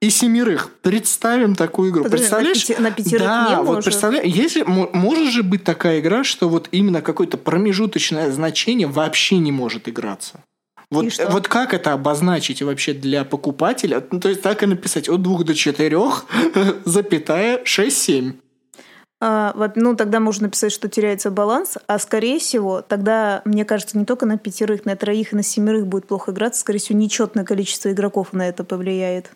и 0.00 0.08
семерых. 0.08 0.70
Представим 0.80 1.54
такую 1.54 1.90
игру. 1.90 2.04
Подожди, 2.04 2.22
Представляешь? 2.22 2.68
На, 2.68 2.74
пяти, 2.74 2.82
на 2.82 2.90
пятерых 2.90 3.22
да, 3.22 3.48
не 3.50 3.56
вот 3.56 3.66
может. 3.66 3.84
представляешь, 3.84 4.26
если 4.26 4.62
может 4.62 5.32
же 5.32 5.42
быть 5.42 5.62
такая 5.62 6.00
игра, 6.00 6.24
что 6.24 6.48
вот 6.48 6.68
именно 6.72 7.02
какое-то 7.02 7.36
промежуточное 7.36 8.32
значение 8.32 8.88
вообще 8.88 9.36
не 9.36 9.52
может 9.52 9.88
играться. 9.88 10.42
Вот, 10.90 11.06
вот 11.28 11.46
как 11.46 11.72
это 11.72 11.92
обозначить 11.92 12.62
вообще 12.62 12.94
для 12.94 13.24
покупателя? 13.24 14.04
Ну, 14.10 14.18
то 14.18 14.28
есть 14.28 14.42
так 14.42 14.62
и 14.62 14.66
написать 14.66 15.08
от 15.08 15.22
двух 15.22 15.44
до 15.44 15.54
четырех, 15.54 16.24
запятая, 16.84 17.60
шесть, 17.64 17.98
семь. 17.98 18.34
А, 19.22 19.52
вот, 19.54 19.76
ну, 19.76 19.94
тогда 19.94 20.18
можно 20.18 20.44
написать, 20.44 20.72
что 20.72 20.88
теряется 20.88 21.30
баланс, 21.30 21.76
а 21.86 21.98
скорее 21.98 22.38
всего, 22.38 22.80
тогда, 22.80 23.42
мне 23.44 23.66
кажется, 23.66 23.98
не 23.98 24.06
только 24.06 24.24
на 24.24 24.38
пятерых, 24.38 24.86
на 24.86 24.96
троих 24.96 25.32
и 25.32 25.36
на 25.36 25.42
семерых 25.42 25.86
будет 25.86 26.08
плохо 26.08 26.32
играться, 26.32 26.62
скорее 26.62 26.78
всего, 26.78 26.98
нечетное 26.98 27.44
количество 27.44 27.92
игроков 27.92 28.32
на 28.32 28.48
это 28.48 28.64
повлияет. 28.64 29.30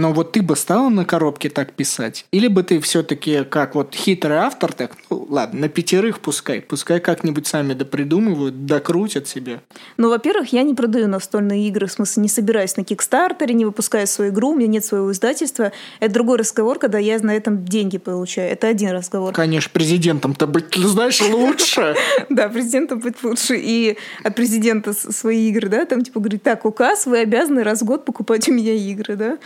Но 0.00 0.14
вот 0.14 0.32
ты 0.32 0.40
бы 0.40 0.56
стала 0.56 0.88
на 0.88 1.04
коробке 1.04 1.50
так 1.50 1.72
писать? 1.74 2.24
Или 2.30 2.48
бы 2.48 2.62
ты 2.62 2.80
все-таки, 2.80 3.44
как 3.44 3.74
вот 3.74 3.94
хитрый 3.94 4.38
автор, 4.38 4.72
так, 4.72 4.96
ну 5.10 5.26
ладно, 5.28 5.60
на 5.60 5.68
пятерых 5.68 6.20
пускай, 6.20 6.62
пускай 6.62 7.00
как-нибудь 7.00 7.46
сами 7.46 7.74
допридумывают, 7.74 8.64
докрутят 8.64 9.28
себе. 9.28 9.60
Ну, 9.98 10.08
во-первых, 10.08 10.54
я 10.54 10.62
не 10.62 10.72
продаю 10.72 11.06
настольные 11.06 11.68
игры, 11.68 11.86
в 11.86 11.92
смысле, 11.92 12.22
не 12.22 12.30
собираюсь 12.30 12.78
на 12.78 12.84
Кикстартере, 12.84 13.52
не 13.52 13.66
выпускаю 13.66 14.06
свою 14.06 14.30
игру, 14.32 14.52
у 14.52 14.56
меня 14.56 14.68
нет 14.68 14.86
своего 14.86 15.12
издательства. 15.12 15.70
Это 16.00 16.14
другой 16.14 16.38
разговор, 16.38 16.78
когда 16.78 16.98
я 16.98 17.18
на 17.18 17.36
этом 17.36 17.66
деньги 17.66 17.98
получаю. 17.98 18.50
Это 18.50 18.68
один 18.68 18.92
разговор. 18.92 19.34
Конечно, 19.34 19.70
президентом-то 19.70 20.46
быть, 20.46 20.74
знаешь, 20.76 21.20
лучше. 21.20 21.94
Да, 22.30 22.48
президентом 22.48 23.00
быть 23.00 23.22
лучше. 23.22 23.58
И 23.58 23.98
от 24.22 24.34
президента 24.34 24.94
свои 24.94 25.50
игры, 25.50 25.68
да, 25.68 25.84
там 25.84 26.02
типа 26.02 26.20
говорит, 26.20 26.42
так, 26.42 26.64
указ, 26.64 27.04
вы 27.04 27.18
обязаны 27.18 27.62
раз 27.64 27.82
в 27.82 27.84
год 27.84 28.06
покупать 28.06 28.48
у 28.48 28.52
меня 28.54 28.72
игры, 28.72 29.16
да. 29.16 29.38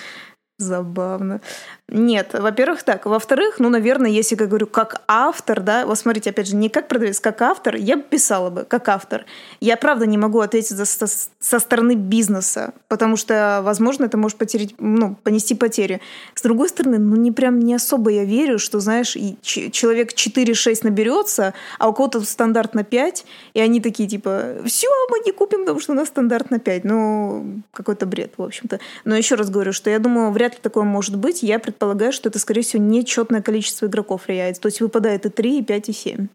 Забавно. 0.59 1.41
Нет, 1.89 2.31
во-первых, 2.33 2.85
так. 2.85 3.07
Во-вторых, 3.07 3.57
ну, 3.59 3.69
наверное, 3.69 4.11
если, 4.11 4.37
как 4.37 4.49
говорю, 4.49 4.69
как 4.69 5.03
автор, 5.09 5.61
да, 5.61 5.85
вот 5.85 5.99
смотрите, 5.99 6.31
опять 6.31 6.47
же, 6.47 6.55
не 6.55 6.69
как 6.69 6.87
продавец, 6.87 7.19
как 7.19 7.43
автор, 7.43 7.75
я 7.75 7.97
бы 7.97 8.05
писала 8.05 8.51
бы, 8.51 8.65
как 8.65 8.89
автор. 8.89 9.27
Я, 9.61 9.77
правда, 9.77 10.07
не 10.07 10.17
могу 10.17 10.39
ответить 10.39 10.77
за, 10.77 10.85
со, 10.85 11.07
со 11.41 11.59
стороны 11.59 11.95
бизнеса, 11.97 12.73
потому 12.87 13.17
что, 13.17 13.63
возможно, 13.65 14.05
это 14.05 14.17
может 14.17 14.39
потерять, 14.39 14.75
ну, 14.79 15.17
понести 15.25 15.57
потери. 15.57 16.01
С 16.35 16.43
другой 16.43 16.69
стороны, 16.69 16.99
ну, 16.99 17.17
не 17.17 17.33
прям 17.33 17.59
не 17.59 17.75
особо 17.75 18.11
я 18.11 18.25
верю, 18.25 18.61
что, 18.61 18.79
знаешь, 18.79 19.17
человек 19.43 20.13
4-6 20.13 20.81
наберется, 20.85 21.53
а 21.81 21.89
у 21.89 21.93
кого-то 21.93 22.21
стандарт 22.21 22.75
на 22.75 22.85
5, 22.85 23.27
и 23.55 23.61
они 23.61 23.81
такие, 23.81 24.09
типа, 24.09 24.59
все, 24.67 24.89
мы 25.11 25.19
не 25.27 25.33
купим, 25.33 25.61
потому 25.61 25.81
что 25.81 25.93
у 25.93 25.97
нас 25.97 26.09
стандарт 26.09 26.53
на 26.53 26.61
5. 26.61 26.85
Ну, 26.85 27.61
какой-то 27.73 28.07
бред, 28.07 28.35
в 28.37 28.43
общем-то. 28.43 28.79
Но 29.05 29.17
еще 29.17 29.35
раз 29.35 29.51
говорю, 29.51 29.73
что 29.73 29.91
я 29.91 29.99
думаю, 29.99 30.31
вряд 30.31 30.44
ли 30.53 30.59
такое 30.61 30.85
может 30.85 31.17
быть. 31.17 31.43
Я 31.43 31.59
предполагаю, 31.59 32.13
что 32.13 32.29
это, 32.29 32.39
скорее 32.39 32.63
всего, 32.63 32.83
нечетное 32.83 33.43
количество 33.43 33.87
игроков 33.87 34.27
влияет. 34.27 34.61
То 34.61 34.67
есть 34.67 34.81
выпадает 34.81 35.27
и 35.27 35.31
3, 35.31 35.59
и 35.59 35.63
5, 35.63 35.89
и 35.89 35.93
7. 35.93 36.29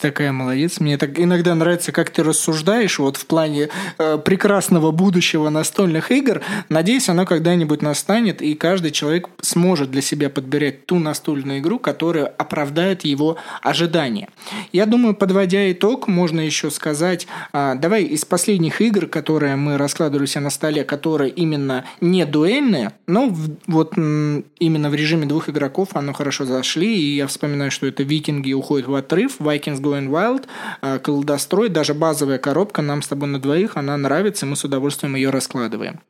Такая 0.00 0.32
молодец. 0.32 0.80
Мне 0.80 0.96
так 0.96 1.18
иногда 1.18 1.54
нравится, 1.54 1.92
как 1.92 2.08
ты 2.08 2.22
рассуждаешь 2.22 2.98
вот 2.98 3.18
в 3.18 3.26
плане 3.26 3.68
э, 3.98 4.16
прекрасного 4.16 4.92
будущего 4.92 5.50
настольных 5.50 6.10
игр. 6.10 6.40
Надеюсь, 6.70 7.10
оно 7.10 7.26
когда-нибудь 7.26 7.82
настанет, 7.82 8.40
и 8.40 8.54
каждый 8.54 8.92
человек 8.92 9.28
сможет 9.42 9.90
для 9.90 10.00
себя 10.00 10.30
подбирать 10.30 10.86
ту 10.86 10.98
настольную 10.98 11.58
игру, 11.58 11.78
которая 11.78 12.24
оправдает 12.24 13.04
его 13.04 13.36
ожидания. 13.60 14.30
Я 14.72 14.86
думаю, 14.86 15.14
подводя 15.14 15.70
итог, 15.70 16.08
можно 16.08 16.40
еще 16.40 16.70
сказать, 16.70 17.26
а, 17.52 17.74
давай 17.74 18.04
из 18.04 18.24
последних 18.24 18.80
игр, 18.80 19.06
которые 19.06 19.56
мы 19.56 19.76
раскладывали 19.76 20.24
себя 20.24 20.40
на 20.40 20.50
столе, 20.50 20.84
которые 20.84 21.30
именно 21.30 21.84
не 22.00 22.24
дуэльные, 22.24 22.92
но 23.06 23.28
в- 23.28 23.50
вот 23.66 23.98
м, 23.98 24.46
именно 24.58 24.88
в 24.88 24.94
режиме 24.94 25.26
двух 25.26 25.50
игроков 25.50 25.88
оно 25.92 26.14
хорошо 26.14 26.46
зашли, 26.46 26.98
и 26.98 27.16
я 27.16 27.26
вспоминаю, 27.26 27.70
что 27.70 27.86
это 27.86 28.02
«Викинги 28.02 28.54
уходят 28.54 28.88
в 28.88 28.94
отрыв», 28.94 29.40
«Vikings 29.40 29.89
Going 29.90 30.08
Wild», 30.08 30.46
а, 30.80 30.98
«Колдострой», 30.98 31.68
даже 31.68 31.94
базовая 31.94 32.38
коробка 32.38 32.82
нам 32.82 33.02
с 33.02 33.08
тобой 33.08 33.28
на 33.28 33.40
двоих, 33.40 33.76
она 33.76 33.96
нравится, 33.96 34.46
и 34.46 34.48
мы 34.48 34.56
с 34.56 34.64
удовольствием 34.64 35.14
ее 35.16 35.30
раскладываем. 35.30 36.00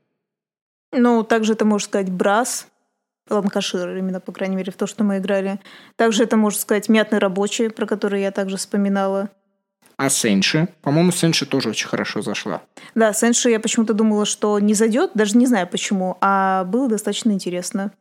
Ну, 0.93 1.23
также 1.23 1.53
это 1.53 1.65
можно 1.65 1.87
сказать 1.87 2.11
брас, 2.11 2.67
ланкашир, 3.29 3.97
именно, 3.97 4.21
по 4.21 4.33
крайней 4.33 4.57
мере, 4.57 4.73
в 4.73 4.77
то, 4.77 4.87
что 4.87 5.05
мы 5.05 5.19
играли. 5.19 5.61
Также 5.97 6.25
это 6.25 6.37
можно 6.37 6.61
сказать 6.61 6.89
мятный 6.89 7.19
рабочий, 7.19 7.69
про 7.69 7.87
который 7.87 8.23
я 8.23 8.33
также 8.33 8.57
вспоминала. 8.57 9.31
А 9.97 10.09
Сенши? 10.09 10.69
По-моему, 10.81 11.13
Сенши 11.13 11.45
тоже 11.45 11.69
очень 11.69 11.87
хорошо 11.87 12.23
зашла. 12.23 12.63
Да, 12.95 13.13
Сенши 13.13 13.51
я 13.51 13.61
почему-то 13.61 13.93
думала, 13.93 14.25
что 14.25 14.59
не 14.59 14.73
зайдет, 14.73 15.11
даже 15.15 15.37
не 15.37 15.47
знаю 15.47 15.69
почему, 15.69 16.17
а 16.23 16.65
было 16.65 16.89
достаточно 16.89 17.33
интересно. 17.33 17.93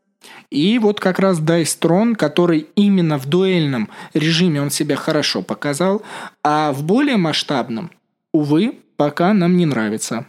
И 0.49 0.79
вот 0.79 0.99
как 0.99 1.19
раз 1.19 1.39
Throne, 1.79 2.15
который 2.15 2.67
именно 2.75 3.17
в 3.17 3.25
дуэльном 3.27 3.89
режиме 4.13 4.62
он 4.62 4.69
себя 4.69 4.95
хорошо 4.95 5.41
показал, 5.41 6.01
а 6.43 6.71
в 6.71 6.84
более 6.84 7.17
масштабном, 7.17 7.91
увы, 8.34 8.79
пока 8.97 9.34
нам 9.34 9.55
не 9.58 9.65
нравится. 9.65 10.25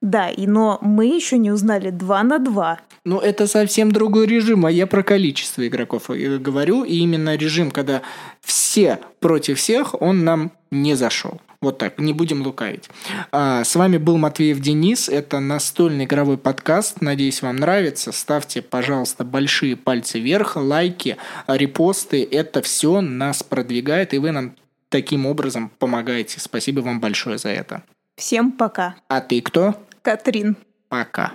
Да, 0.00 0.28
и 0.28 0.46
но 0.46 0.78
мы 0.80 1.06
еще 1.06 1.38
не 1.38 1.50
узнали 1.50 1.90
2 1.90 2.22
на 2.22 2.38
2. 2.38 2.80
Ну, 3.04 3.18
это 3.18 3.46
совсем 3.46 3.90
другой 3.90 4.26
режим, 4.26 4.66
а 4.66 4.70
я 4.70 4.86
про 4.86 5.02
количество 5.02 5.66
игроков 5.66 6.10
э, 6.10 6.38
говорю, 6.38 6.84
и 6.84 6.98
именно 6.98 7.36
режим, 7.36 7.70
когда 7.70 8.02
все 8.40 8.98
против 9.20 9.58
всех, 9.58 10.00
он 10.00 10.24
нам 10.24 10.52
не 10.70 10.94
зашел. 10.94 11.40
Вот 11.60 11.78
так, 11.78 11.98
не 11.98 12.12
будем 12.12 12.42
лукавить. 12.42 12.88
А, 13.32 13.64
с 13.64 13.74
вами 13.74 13.96
был 13.96 14.16
Матвеев 14.16 14.60
Денис, 14.60 15.08
это 15.08 15.40
настольный 15.40 16.04
игровой 16.04 16.38
подкаст, 16.38 17.00
надеюсь, 17.00 17.42
вам 17.42 17.56
нравится. 17.56 18.12
Ставьте, 18.12 18.62
пожалуйста, 18.62 19.24
большие 19.24 19.74
пальцы 19.74 20.20
вверх, 20.20 20.54
лайки, 20.56 21.16
репосты, 21.48 22.22
это 22.30 22.62
все 22.62 23.00
нас 23.00 23.42
продвигает, 23.42 24.14
и 24.14 24.18
вы 24.18 24.30
нам 24.30 24.54
таким 24.88 25.26
образом 25.26 25.70
помогаете. 25.78 26.38
Спасибо 26.38 26.80
вам 26.80 27.00
большое 27.00 27.38
за 27.38 27.48
это. 27.48 27.82
Всем 28.16 28.52
пока. 28.52 28.94
А 29.08 29.20
ты 29.20 29.40
кто? 29.40 29.74
Катрин. 30.02 30.56
Пока. 30.88 31.34